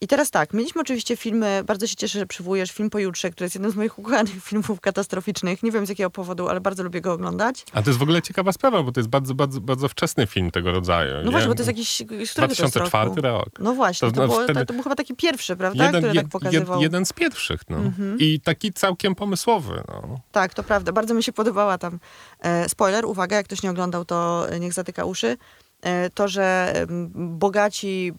I 0.00 0.06
teraz 0.06 0.30
tak, 0.30 0.52
mieliśmy 0.54 0.80
oczywiście 0.80 1.16
filmy, 1.16 1.62
bardzo 1.66 1.86
się 1.86 1.96
cieszę, 1.96 2.18
że 2.18 2.26
przywołujesz 2.26 2.70
film 2.72 2.90
Pojutrze, 2.90 3.30
który 3.30 3.44
jest 3.44 3.54
jednym 3.54 3.70
z 3.70 3.76
moich 3.76 3.98
ukochanych 3.98 4.44
filmów 4.48 4.80
katastroficznych. 4.80 5.62
Nie 5.62 5.70
wiem 5.72 5.86
z 5.86 5.88
jakiego 5.88 6.10
powodu, 6.10 6.48
ale 6.48 6.60
bardzo 6.60 6.82
lubię 6.82 7.00
go 7.00 7.12
oglądać. 7.12 7.64
A 7.72 7.82
to 7.82 7.90
jest 7.90 7.98
w 7.98 8.02
ogóle 8.02 8.22
ciekawa 8.22 8.52
sprawa, 8.52 8.82
bo 8.82 8.92
to 8.92 9.00
jest 9.00 9.10
bardzo, 9.10 9.34
bardzo, 9.34 9.60
bardzo 9.60 9.88
wczesny 9.88 10.26
film 10.26 10.50
tego 10.50 10.72
rodzaju. 10.72 11.14
No 11.16 11.22
nie? 11.22 11.30
właśnie, 11.30 11.48
bo 11.48 11.54
to 11.54 11.60
jest 11.60 11.66
jakiś... 11.68 11.88
Z 12.28 12.30
którego 12.32 12.54
to 12.54 12.62
jest 12.62 12.74
2004 12.74 13.08
roku? 13.08 13.20
rok. 13.20 13.48
No 13.58 13.72
właśnie, 13.74 14.08
To 14.10 14.14
to, 14.16 14.26
było, 14.28 14.44
wtedy- 14.44 14.66
to, 14.66 14.72
był 14.74 14.82
chyba 14.82 14.94
taki 14.94 15.14
pierwszy, 15.14 15.56
prawda? 15.56 15.86
jeden, 15.86 16.00
który 16.02 16.14
jed- 16.14 16.22
tak 16.22 16.28
pokazywał. 16.30 16.60
Mhm. 16.62 16.78
jed- 16.78 16.82
jeden 16.82 17.06
z 17.06 17.12
pierwszych. 17.12 17.60
No. 17.70 17.78
I 18.18 18.40
taki 18.40 18.72
całkiem 18.72 19.14
pomysłowy. 19.14 19.82
No. 19.88 20.20
Tak, 20.32 20.54
to 20.54 20.62
prawda. 20.62 20.92
Bardzo 20.92 21.14
mi 21.14 21.22
się 21.22 21.32
podobała 21.32 21.78
tam. 21.78 21.98
E, 22.40 22.68
spoiler, 22.68 23.06
uwaga, 23.06 23.36
jak 23.36 23.46
ktoś 23.46 23.62
nie 23.62 23.70
oglądał, 23.70 24.04
to 24.04 24.46
e, 24.50 24.60
niech 24.60 24.72
zatyka 24.72 25.04
uszy. 25.04 25.36
E, 25.82 26.10
to, 26.10 26.28
że 26.28 26.72
bogaci 27.14 28.12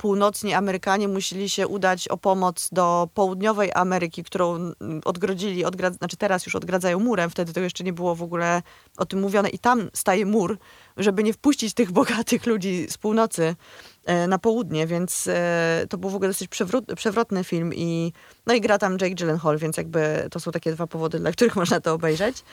północni 0.00 0.54
Amerykanie 0.54 1.08
musieli 1.08 1.48
się 1.48 1.68
udać 1.68 2.08
o 2.08 2.16
pomoc 2.16 2.68
do 2.72 3.08
południowej 3.14 3.70
Ameryki, 3.74 4.24
którą 4.24 4.54
mm, 4.54 4.74
odgrodzili, 5.04 5.64
odgra- 5.64 5.92
znaczy 5.92 6.16
teraz 6.16 6.46
już 6.46 6.54
odgradzają 6.54 6.98
murem, 6.98 7.30
wtedy 7.30 7.52
to 7.52 7.60
jeszcze 7.60 7.84
nie 7.84 7.92
było 7.92 8.14
w 8.14 8.22
ogóle 8.22 8.62
o 8.96 9.06
tym 9.06 9.20
mówione 9.20 9.48
i 9.48 9.58
tam 9.58 9.90
staje 9.92 10.26
mur, 10.26 10.58
żeby 10.96 11.22
nie 11.22 11.32
wpuścić 11.32 11.74
tych 11.74 11.92
bogatych 12.00 12.46
ludzi 12.46 12.86
z 12.90 12.98
północy 12.98 13.56
e, 14.04 14.26
na 14.26 14.38
południe, 14.38 14.86
więc 14.86 15.28
e, 15.28 15.86
to 15.88 15.98
był 15.98 16.10
w 16.10 16.14
ogóle 16.14 16.28
dosyć 16.28 16.48
przewrot, 16.48 16.84
przewrotny 16.96 17.44
film 17.44 17.74
i 17.74 18.12
no 18.46 18.54
i 18.54 18.60
gra 18.60 18.78
tam 18.78 18.92
Jake 18.92 19.14
Gyllenhaal, 19.14 19.58
więc 19.58 19.76
jakby 19.76 20.28
to 20.30 20.40
są 20.40 20.52
takie 20.52 20.72
dwa 20.72 20.86
powody, 20.86 21.18
dla 21.18 21.32
których 21.32 21.56
można 21.62 21.80
to 21.80 21.94
obejrzeć. 21.94 22.44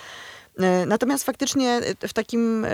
E, 0.59 0.85
Natomiast 0.85 1.23
faktycznie 1.23 1.81
w 2.07 2.13
takim 2.13 2.65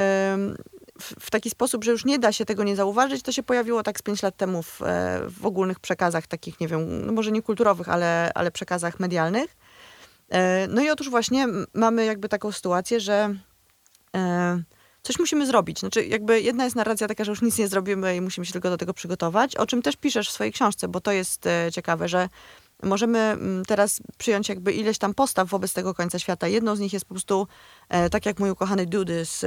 w, 1.20 1.32
taki 1.32 1.50
sposób, 1.50 1.84
że 1.84 1.92
już 1.92 2.06
nie 2.06 2.20
da 2.20 2.32
się 2.32 2.46
tego 2.46 2.64
nie 2.64 2.76
zauważyć, 2.76 3.24
to 3.24 3.32
się 3.32 3.44
pojawiło 3.44 3.84
tak 3.84 4.00
z 4.00 4.02
pięć 4.02 4.24
lat 4.24 4.38
temu 4.38 4.64
w, 4.64 4.82
e, 4.82 5.22
w 5.30 5.46
ogólnych 5.46 5.80
przekazach 5.80 6.28
takich, 6.28 6.60
nie 6.60 6.68
wiem, 6.68 7.06
no 7.06 7.14
może 7.14 7.32
nie 7.32 7.42
kulturowych, 7.42 7.90
ale, 7.90 8.32
ale 8.36 8.52
przekazach 8.52 9.00
medialnych. 9.00 9.56
E, 10.30 10.68
No 10.68 10.82
i 10.82 10.90
otóż 10.90 11.10
właśnie 11.10 11.48
mamy 11.74 12.06
jakby 12.06 12.30
taką 12.30 12.52
sytuację, 12.52 13.00
że 13.00 13.36
e, 14.16 14.64
coś 15.04 15.20
musimy 15.20 15.48
zrobić. 15.48 15.80
Znaczy 15.80 16.06
jakby 16.06 16.42
jedna 16.42 16.64
jest 16.64 16.76
narracja 16.76 17.08
taka, 17.08 17.24
że 17.24 17.32
już 17.32 17.42
nic 17.42 17.58
nie 17.58 17.68
zrobimy 17.68 18.16
i 18.16 18.22
musimy 18.22 18.46
się 18.46 18.54
tylko 18.54 18.70
do 18.70 18.78
tego 18.78 18.94
przygotować, 18.94 19.56
o 19.56 19.66
czym 19.66 19.82
też 19.82 19.96
piszesz 19.96 20.30
w 20.30 20.32
swojej 20.32 20.54
książce, 20.54 20.88
bo 20.88 21.02
to 21.02 21.12
jest 21.12 21.44
ciekawe, 21.72 22.08
że 22.08 22.30
możemy 22.84 23.20
mm, 23.20 23.66
teraz 23.66 24.00
przyjąć 24.18 24.50
jakby 24.50 24.74
ileś 24.74 24.98
tam 24.98 25.14
postaw 25.14 25.50
wobec 25.50 25.74
tego 25.74 25.94
końca 25.94 26.20
świata. 26.20 26.48
Jedną 26.48 26.76
z 26.76 26.80
nich 26.80 26.94
jest 26.94 27.06
po 27.06 27.14
prostu, 27.14 27.48
e, 27.90 28.10
tak 28.10 28.26
jak 28.26 28.40
mój 28.40 28.50
ukochany 28.50 28.86
Dudy 28.86 29.26
z 29.26 29.46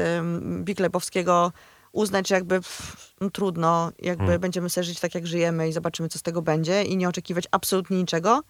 Big 0.64 0.80
Lebowskiego, 0.80 1.52
uznać, 1.92 2.28
że 2.28 2.34
jakby 2.34 2.54
pff, 2.54 3.14
no, 3.20 3.30
trudno, 3.30 3.92
jakby 4.02 4.38
będziemy 4.38 4.70
sobie 4.70 4.84
żyć 4.84 5.00
tak, 5.00 5.14
jak 5.14 5.26
żyjemy 5.26 5.68
i 5.68 5.72
zobaczymy, 5.72 6.08
co 6.08 6.18
z 6.18 6.22
tego 6.22 6.42
będzie 6.42 6.82
i 6.82 6.96
nie 6.96 7.08
oczekiwać 7.08 7.44
absolutnie 7.50 7.96
niczego. 7.96 8.42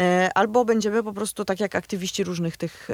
E, 0.00 0.30
Albo 0.34 0.64
będziemy 0.64 1.02
po 1.02 1.12
prostu 1.12 1.44
tak 1.44 1.60
jak 1.60 1.74
aktywiści 1.74 2.24
różnych 2.24 2.56
tych, 2.56 2.88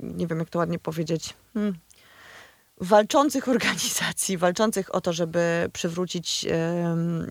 nie 0.00 0.26
wiem 0.26 0.38
jak 0.38 0.50
to 0.50 0.58
ładnie 0.58 0.78
powiedzieć, 0.78 1.34
hmm, 1.54 1.74
walczących 2.80 3.48
organizacji, 3.48 4.38
walczących 4.38 4.94
o 4.94 5.00
to, 5.00 5.12
żeby 5.12 5.70
przywrócić 5.72 6.46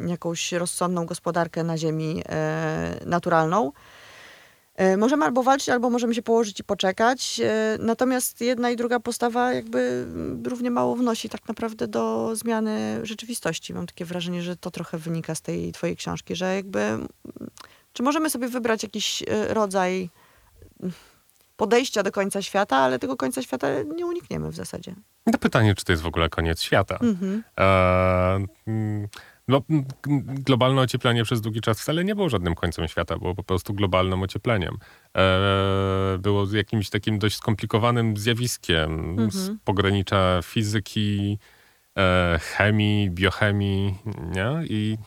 jakąś 0.08 0.52
rozsądną 0.52 1.06
gospodarkę 1.06 1.64
na 1.64 1.78
ziemi 1.78 2.22
e, 2.30 3.00
naturalną. 3.06 3.72
E, 4.76 4.98
Możemy 4.98 5.26
albo 5.26 5.44
walczyć, 5.44 5.70
albo 5.70 5.90
możemy 5.90 6.16
się 6.16 6.22
położyć 6.22 6.60
i 6.60 6.64
poczekać. 6.64 7.40
E, 7.44 7.78
Natomiast 7.80 8.42
jedna 8.42 8.70
i 8.70 8.76
druga 8.76 9.00
postawa 9.00 9.54
jakby 9.54 10.06
równie 10.44 10.72
mało 10.72 10.96
wnosi 10.96 11.30
tak 11.30 11.48
naprawdę 11.48 11.88
do 11.88 12.36
zmiany 12.36 13.00
rzeczywistości. 13.04 13.74
Mam 13.74 13.88
takie 13.88 14.06
wrażenie, 14.06 14.42
że 14.42 14.56
to 14.58 14.72
trochę 14.72 14.98
wynika 14.98 15.36
z 15.36 15.42
tej 15.42 15.72
twojej 15.72 15.96
książki, 15.96 16.36
że 16.36 16.56
jakby 16.56 16.98
czy 17.94 18.04
możemy 18.04 18.30
sobie 18.30 18.48
wybrać 18.48 18.84
jakiś 18.84 19.24
rodzaj 19.50 20.10
podejścia 21.64 22.04
do 22.04 22.12
końca 22.12 22.42
świata, 22.42 22.78
ale 22.78 23.00
tego 23.00 23.18
końca 23.18 23.42
świata 23.42 23.68
nie 23.96 24.06
unikniemy 24.06 24.52
w 24.52 24.56
zasadzie. 24.56 24.96
No 25.26 25.38
pytanie, 25.38 25.76
czy 25.76 25.86
to 25.86 25.92
jest 25.92 26.04
w 26.04 26.08
ogóle 26.08 26.30
koniec 26.30 26.62
świata. 26.62 26.98
Mhm. 27.02 27.44
E, 27.60 28.46
mm, 28.68 29.08
no, 29.48 29.62
globalne 30.46 30.82
ocieplenie 30.82 31.24
przez 31.24 31.42
długi 31.42 31.62
czas 31.62 31.80
wcale 31.80 32.04
nie 32.04 32.16
było 32.16 32.30
żadnym 32.30 32.56
końcem 32.56 32.88
świata, 32.88 33.18
było 33.18 33.36
po 33.36 33.44
prostu 33.44 33.74
globalnym 33.74 34.22
ociepleniem. 34.22 34.78
E, 35.18 36.18
było 36.20 36.46
jakimś 36.54 36.90
takim 36.90 37.20
dość 37.20 37.38
skomplikowanym 37.38 38.18
zjawiskiem 38.18 39.18
z 39.32 39.52
pogranicza 39.64 40.40
fizyki, 40.44 41.40
e, 41.98 42.40
chemii, 42.40 43.10
biochemii, 43.10 43.96
nie? 44.36 44.68
I 44.70 44.98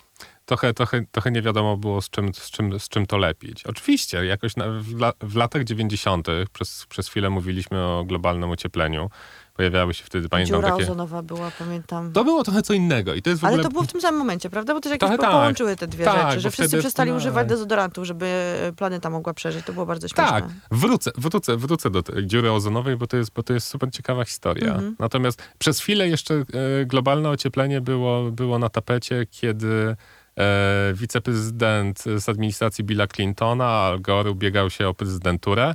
trochę, 0.47 0.75
trochę, 0.75 1.05
trochę 1.13 1.31
nie 1.31 1.43
wiadomo 1.43 1.77
było, 1.77 2.03
z 2.03 2.11
czym, 2.11 2.35
z 2.35 2.51
czym, 2.51 2.81
z 2.81 2.89
czym 2.89 3.07
to 3.07 3.19
lepić. 3.19 3.65
Oczywiście, 3.67 4.25
jakoś 4.27 4.57
na, 4.57 4.65
w, 4.69 4.95
la, 4.95 5.13
w 5.21 5.37
latach 5.37 5.65
90. 5.65 6.29
Przez, 6.53 6.87
przez 6.89 7.09
chwilę 7.09 7.31
mówiliśmy 7.31 7.83
o 7.83 8.05
globalnym 8.05 8.51
ociepleniu. 8.51 9.11
Pojawiały 9.55 9.95
się 9.95 10.05
wtedy, 10.05 10.29
pamiętam, 10.29 10.57
Dziura 10.61 10.71
takie... 10.71 10.83
ozonowa 10.83 11.23
była, 11.23 11.51
pamiętam. 11.59 12.13
To 12.13 12.25
było 12.25 12.45
trochę 12.45 12.63
co 12.63 12.75
innego 12.75 13.15
i 13.15 13.23
to 13.23 13.31
jest 13.31 13.43
w 13.43 13.45
Ale 13.45 13.53
ogóle... 13.55 13.65
to 13.65 13.71
było 13.71 13.85
w 13.85 13.93
tym 13.93 14.01
samym 14.01 14.19
momencie, 14.19 14.51
prawda? 14.51 14.75
Bo 14.75 14.81
też 14.81 14.91
jakieś 14.91 15.01
Trochę 15.01 15.17
po- 15.17 15.23
tak. 15.23 15.33
połączyły 15.33 15.77
te 15.77 15.87
dwie 15.87 16.05
Tak, 16.05 16.29
rzeczy, 16.31 16.41
że 16.41 16.51
wszyscy 16.51 16.69
wtedy- 16.69 16.83
przestali 16.83 17.11
tak. 17.11 17.17
używać 17.19 17.49
dezodorantów, 17.49 18.05
żeby 18.05 18.55
planeta 18.77 19.11
mogła 19.11 19.35
przeżyć. 19.35 19.65
To 19.67 19.73
było 19.73 19.87
bardzo 19.87 20.09
śmieszne. 20.09 20.27
Tak, 20.27 20.45
wrócę, 20.71 21.11
wrócę, 21.19 21.57
wrócę 21.57 21.91
do 21.91 22.03
tej 22.03 22.27
dziury 22.27 22.53
ozonowej, 22.53 22.97
bo 22.97 23.07
to 23.07 23.17
jest, 23.17 23.33
bo 23.33 23.43
to 23.43 23.53
jest 23.53 23.67
super 23.67 23.91
ciekawa 23.91 24.25
historia. 24.25 24.75
Mhm. 24.75 24.97
Natomiast 24.99 25.43
przez 25.59 25.81
chwilę 25.81 26.09
jeszcze 26.09 26.35
e, 26.35 26.45
globalne 26.87 27.31
ocieplenie 27.31 27.81
było, 27.81 28.31
było 28.31 28.59
na 28.59 28.69
tapecie, 28.69 29.27
kiedy 29.31 29.97
e, 30.39 30.93
wiceprezydent 30.95 32.05
z 32.17 32.29
administracji 32.29 32.85
Billa 32.85 33.07
Clintona, 33.07 33.69
Al 33.69 34.01
Gore, 34.01 34.31
ubiegał 34.31 34.71
się 34.71 34.89
o 34.89 34.95
prezydenturę. 34.95 35.75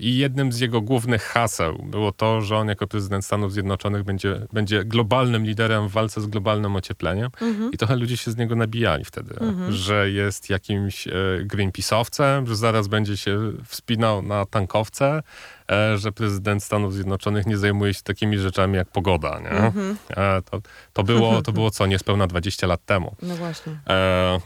I 0.00 0.16
jednym 0.16 0.52
z 0.52 0.60
jego 0.60 0.80
głównych 0.80 1.22
haseł 1.22 1.84
było 1.90 2.12
to, 2.12 2.40
że 2.40 2.56
on 2.56 2.68
jako 2.68 2.86
prezydent 2.86 3.24
Stanów 3.24 3.52
Zjednoczonych 3.52 4.02
będzie, 4.02 4.46
będzie 4.52 4.84
globalnym 4.84 5.44
liderem 5.44 5.88
w 5.88 5.92
walce 5.92 6.20
z 6.20 6.26
globalnym 6.26 6.76
ociepleniem. 6.76 7.30
I 7.72 7.78
trochę 7.78 7.96
ludzie 7.96 8.16
się 8.16 8.30
z 8.30 8.36
niego 8.36 8.56
nabijali 8.56 9.04
wtedy, 9.04 9.34
że 9.68 10.10
jest 10.10 10.50
jakimś 10.50 11.06
e, 11.06 11.12
Greenpeace'owcem, 11.44 12.46
że 12.46 12.56
zaraz 12.56 12.88
będzie 12.88 13.16
się 13.16 13.52
wspinał 13.66 14.22
na 14.22 14.46
tankowce, 14.46 15.22
e, 15.70 15.98
że 15.98 16.12
prezydent 16.12 16.64
Stanów 16.64 16.94
Zjednoczonych 16.94 17.46
nie 17.46 17.56
zajmuje 17.56 17.94
się 17.94 18.02
takimi 18.02 18.38
rzeczami 18.38 18.76
jak 18.76 18.88
pogoda. 18.88 19.40
Nie? 19.40 19.72
E, 20.16 20.42
to, 20.50 20.60
to, 20.92 21.02
było, 21.02 21.42
to 21.42 21.52
było 21.52 21.70
co 21.70 21.86
niespełna 21.86 22.26
20 22.26 22.66
lat 22.66 22.84
temu. 22.84 23.16
No 23.22 23.36
właśnie. 23.36 23.72
E, 23.88 24.40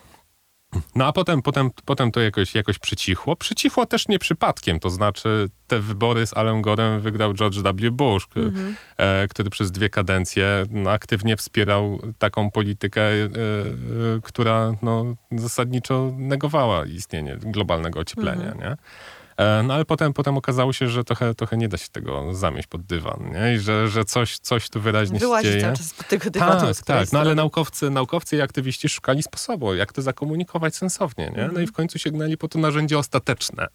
no 0.95 1.07
a 1.07 1.13
potem, 1.13 1.43
potem, 1.43 1.71
potem 1.85 2.13
to 2.13 2.21
jakoś, 2.21 2.55
jakoś 2.55 2.79
przycichło. 2.79 3.37
Przycichło 3.37 3.87
też 3.87 4.09
nie 4.09 4.19
przypadkiem, 4.19 4.81
to 4.81 4.91
znaczy 4.91 5.49
te 5.67 5.81
wybory 5.81 6.27
z 6.27 6.37
Alem 6.37 6.63
Gorem 6.63 7.01
wygrał 7.01 7.35
George 7.35 7.57
W. 7.59 7.91
Bush, 7.91 8.27
k- 8.27 8.41
e, 8.97 9.29
który 9.29 9.51
przez 9.51 9.71
dwie 9.73 9.91
kadencje 9.91 10.65
no, 10.71 10.91
aktywnie 10.91 11.37
wspierał 11.37 12.01
taką 12.19 12.51
politykę, 12.51 13.03
e, 13.03 13.25
e, 13.25 13.29
która 14.23 14.73
no, 14.83 15.05
zasadniczo 15.33 16.13
negowała 16.17 16.87
istnienie 16.87 17.37
globalnego 17.41 18.01
ocieplenia. 18.01 18.55
Nie? 18.55 18.77
E, 19.37 19.63
No 19.63 19.75
ale 19.75 19.85
potem, 19.85 20.13
potem 20.13 20.37
okazało 20.37 20.73
się, 20.73 20.89
że 20.89 21.05
trochę, 21.05 21.35
trochę 21.35 21.57
nie 21.57 21.69
da 21.69 21.77
się 21.77 21.89
tego 21.93 22.35
zamieść 22.35 22.69
pod 22.69 22.83
dywan, 22.83 23.31
nie? 23.33 23.55
I 23.55 23.59
że, 23.59 23.89
że 23.89 24.05
coś, 24.05 24.39
coś 24.39 24.69
tu 24.71 24.81
wyraźnie 24.81 25.19
się 25.19 25.27
Wyłazi 25.27 25.49
dzieje. 25.49 25.61
cały 25.61 25.77
czas 25.77 25.87
z 25.87 25.95
tego 26.09 26.31
dywanu. 26.31 26.61
Tak, 26.75 26.77
tak. 26.85 27.13
No 27.13 27.21
ale 27.21 27.35
naukowcy, 27.35 27.91
naukowcy 27.91 28.37
i 28.37 28.41
aktywiści 28.41 28.89
szukali 28.89 29.23
sposobu, 29.23 29.75
jak 29.75 29.93
to 29.93 30.03
zakomunikować 30.03 30.77
sensownie, 30.77 31.25
nie? 31.25 31.31
Mhm. 31.31 31.55
No 31.55 31.61
i 31.61 31.67
w 31.67 31.73
końcu 31.73 31.99
sięgnęli 31.99 32.37
po 32.37 32.49
to 32.49 32.59
narzędzie 32.59 32.99
ostateczne. 32.99 33.67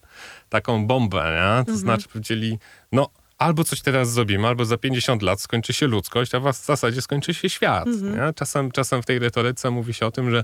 Taką 0.49 0.87
bombę, 0.87 1.17
nie? 1.17 1.43
Mhm. 1.43 1.65
To 1.65 1.77
znaczy 1.77 2.07
powiedzieli, 2.09 2.59
no 2.91 3.07
albo 3.37 3.63
coś 3.63 3.81
teraz 3.81 4.11
zrobimy, 4.11 4.47
albo 4.47 4.65
za 4.65 4.77
50 4.77 5.21
lat 5.21 5.41
skończy 5.41 5.73
się 5.73 5.87
ludzkość, 5.87 6.35
a 6.35 6.39
w 6.39 6.53
zasadzie 6.55 7.01
skończy 7.01 7.33
się 7.33 7.49
świat. 7.49 7.87
Mhm. 7.87 8.33
Czasem, 8.33 8.71
czasem 8.71 9.01
w 9.01 9.05
tej 9.05 9.19
retoryce 9.19 9.71
mówi 9.71 9.93
się 9.93 10.05
o 10.05 10.11
tym, 10.11 10.31
że 10.31 10.43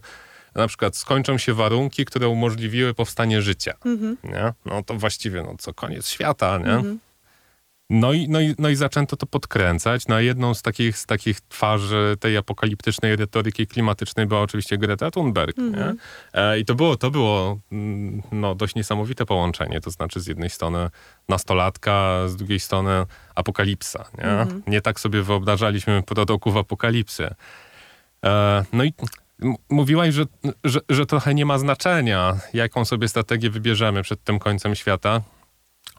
na 0.55 0.67
przykład 0.67 0.95
skończą 0.95 1.37
się 1.37 1.53
warunki, 1.53 2.05
które 2.05 2.27
umożliwiły 2.27 2.93
powstanie 2.93 3.41
życia. 3.41 3.73
Mhm. 3.85 4.17
Nie? 4.23 4.53
No 4.65 4.83
to 4.83 4.93
właściwie, 4.93 5.43
no 5.43 5.55
co, 5.57 5.73
koniec 5.73 6.09
świata, 6.09 6.57
nie? 6.57 6.97
No 7.89 8.13
i, 8.13 8.29
no, 8.29 8.41
i, 8.41 8.55
no 8.59 8.69
i 8.69 8.75
zaczęto 8.75 9.17
to 9.17 9.25
podkręcać. 9.25 10.07
No, 10.07 10.19
jedną 10.19 10.53
z 10.53 10.61
takich, 10.61 10.97
z 10.97 11.05
takich 11.05 11.41
twarzy 11.41 12.15
tej 12.19 12.37
apokaliptycznej 12.37 13.15
retoryki 13.15 13.67
klimatycznej 13.67 14.25
była 14.25 14.41
oczywiście 14.41 14.77
Greta 14.77 15.11
Thunberg. 15.11 15.57
Nie? 15.57 15.95
E, 16.33 16.59
I 16.59 16.65
to 16.65 16.75
było, 16.75 16.97
to 16.97 17.11
było 17.11 17.59
mm, 17.71 18.21
no, 18.31 18.55
dość 18.55 18.75
niesamowite 18.75 19.25
połączenie. 19.25 19.81
To 19.81 19.91
znaczy 19.91 20.19
z 20.19 20.27
jednej 20.27 20.49
strony 20.49 20.89
nastolatka, 21.29 22.27
z 22.27 22.35
drugiej 22.35 22.59
strony 22.59 23.05
apokalipsa. 23.35 24.05
Nie, 24.17 24.45
nie 24.71 24.81
tak 24.81 24.99
sobie 24.99 25.21
wyobrażaliśmy 25.21 26.03
proroków 26.03 26.57
apokalipsy. 26.57 27.29
E, 28.25 28.65
no 28.73 28.83
i 28.83 28.93
mówiłaś, 29.69 30.13
że, 30.13 30.25
że, 30.63 30.79
że 30.89 31.05
trochę 31.05 31.33
nie 31.33 31.45
ma 31.45 31.59
znaczenia, 31.59 32.39
jaką 32.53 32.85
sobie 32.85 33.07
strategię 33.07 33.49
wybierzemy 33.49 34.03
przed 34.03 34.23
tym 34.23 34.39
końcem 34.39 34.75
świata. 34.75 35.21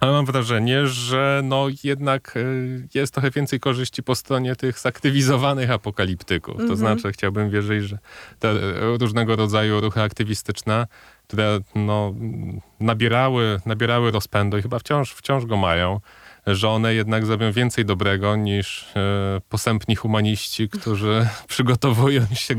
Ale 0.00 0.12
mam 0.12 0.26
wrażenie, 0.26 0.86
że 0.86 1.40
no 1.44 1.66
jednak 1.84 2.36
y, 2.36 2.88
jest 2.94 3.12
trochę 3.12 3.30
więcej 3.30 3.60
korzyści 3.60 4.02
po 4.02 4.14
stronie 4.14 4.56
tych 4.56 4.78
zaktywizowanych 4.78 5.70
apokaliptyków. 5.70 6.56
To 6.68 6.76
znaczy 6.76 7.12
chciałbym 7.12 7.50
wierzyć, 7.50 7.84
że 7.84 7.98
te 8.38 8.52
y, 8.52 8.98
różnego 9.00 9.36
rodzaju 9.36 9.80
ruchy 9.80 10.02
aktywistyczne, 10.02 10.86
które 11.26 11.60
no, 11.74 12.14
mm, 12.16 12.60
nabierały, 12.80 13.60
nabierały 13.66 14.10
rozpędu 14.10 14.58
i 14.58 14.62
chyba 14.62 14.78
wciąż, 14.78 15.14
wciąż 15.14 15.46
go 15.46 15.56
mają, 15.56 16.00
że 16.54 16.68
one 16.68 16.94
jednak 16.94 17.26
zrobią 17.26 17.52
więcej 17.52 17.84
dobrego 17.84 18.36
niż 18.36 18.86
e, 18.96 19.40
posępni 19.48 19.96
humaniści, 19.96 20.68
którzy 20.68 21.26
przygotowują 21.48 22.26
się 22.34 22.54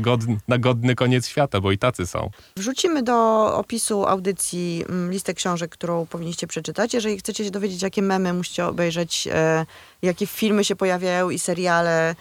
na 0.48 0.58
godny 0.58 0.94
koniec 0.94 1.28
świata, 1.28 1.60
bo 1.60 1.72
i 1.72 1.78
tacy 1.78 2.06
są. 2.06 2.30
Wrzucimy 2.56 3.02
do 3.02 3.46
opisu 3.56 4.06
audycji 4.06 4.84
mm, 4.88 5.10
listę 5.10 5.34
książek, 5.34 5.70
którą 5.70 6.06
powinniście 6.06 6.46
przeczytać. 6.46 6.94
Jeżeli 6.94 7.18
chcecie 7.18 7.44
się 7.44 7.50
dowiedzieć, 7.50 7.82
jakie 7.82 8.02
memy 8.02 8.32
musicie 8.32 8.66
obejrzeć, 8.66 9.28
e, 9.32 9.66
jakie 10.02 10.26
filmy 10.26 10.64
się 10.64 10.76
pojawiają 10.76 11.30
i 11.30 11.38
seriale, 11.38 12.14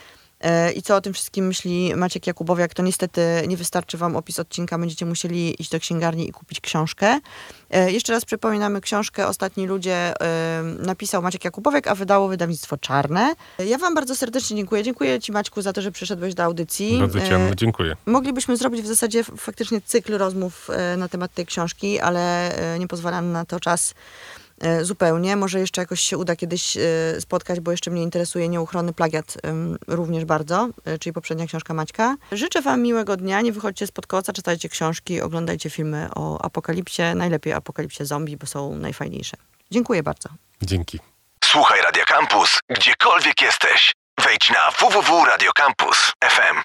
i 0.75 0.81
co 0.81 0.95
o 0.95 1.01
tym 1.01 1.13
wszystkim 1.13 1.47
myśli 1.47 1.95
Maciek 1.95 2.27
Jakubowiak, 2.27 2.73
to 2.73 2.83
niestety 2.83 3.21
nie 3.47 3.57
wystarczy 3.57 3.97
wam 3.97 4.15
opis 4.15 4.39
odcinka. 4.39 4.77
Będziecie 4.77 5.05
musieli 5.05 5.61
iść 5.61 5.71
do 5.71 5.79
księgarni 5.79 6.29
i 6.29 6.31
kupić 6.31 6.61
książkę. 6.61 7.19
E, 7.69 7.91
jeszcze 7.91 8.13
raz 8.13 8.25
przypominamy 8.25 8.81
książkę 8.81 9.27
Ostatni 9.27 9.67
ludzie 9.67 10.13
e, 10.21 10.63
napisał 10.63 11.21
Maciek 11.21 11.45
Jakubowiak, 11.45 11.87
a 11.87 11.95
wydało 11.95 12.27
wydawnictwo 12.27 12.77
Czarne. 12.77 13.33
E, 13.59 13.65
Ja 13.65 13.77
wam 13.77 13.95
bardzo 13.95 14.15
serdecznie 14.15 14.57
dziękuję. 14.57 14.83
Dziękuję 14.83 15.19
ci 15.19 15.31
Maćku 15.31 15.61
za 15.61 15.73
to, 15.73 15.81
że 15.81 15.91
przyszedłeś 15.91 16.33
do 16.33 16.43
audycji. 16.43 16.99
Bardzo 16.99 17.19
E, 17.19 17.29
ciemno, 17.29 17.55
dziękuję. 17.55 17.95
Moglibyśmy 18.05 18.57
zrobić 18.57 18.81
w 18.81 18.87
zasadzie 18.87 19.23
faktycznie 19.23 19.81
cykl 19.81 20.17
rozmów 20.17 20.69
e, 20.69 20.97
na 20.97 21.07
temat 21.07 21.33
tej 21.33 21.45
książki, 21.45 21.99
ale 21.99 22.55
e, 22.75 22.79
nie 22.79 22.87
pozwala 22.87 23.21
na 23.21 23.45
to 23.45 23.59
czas 23.59 23.91
e, 23.91 23.93
zupełnie. 24.81 25.35
Może 25.35 25.59
jeszcze 25.59 25.81
jakoś 25.81 26.01
się 26.01 26.17
uda 26.17 26.35
kiedyś 26.35 26.77
e, 26.77 26.81
spotkać, 27.21 27.59
bo 27.59 27.71
jeszcze 27.71 27.91
mnie 27.91 28.03
interesuje 28.03 28.49
nieuchronny 28.49 28.93
plagiat 28.93 29.37
również 29.87 30.25
bardzo, 30.25 30.69
e, 30.85 30.99
czyli 30.99 31.13
poprzednia 31.13 31.47
książka 31.47 31.73
Maćka. 31.73 32.15
Życzę 32.31 32.61
wam 32.61 32.81
miłego 32.81 33.17
dnia, 33.17 33.41
nie 33.41 33.51
wychodźcie 33.51 33.87
spod 33.87 34.07
koca, 34.07 34.33
czytajcie 34.33 34.69
książki, 34.69 35.21
oglądajcie 35.21 35.69
filmy 35.69 36.09
o 36.15 36.41
apokalipsie, 36.41 37.01
najlepiej 37.15 37.53
apokalipsie 37.53 38.05
zombie, 38.05 38.37
bo 38.37 38.47
są 38.47 38.75
najfajniejsze. 38.75 39.37
Dziękuję 39.71 40.03
bardzo. 40.03 40.29
Dzięki. 40.61 40.99
Słuchaj 41.43 41.81
Radio 41.81 42.03
Campus, 42.07 42.59
gdziekolwiek 42.69 43.41
jesteś. 43.41 43.93
Wejdź 44.23 44.49
na 44.49 44.71
www.radiocampus.fm. 44.71 46.57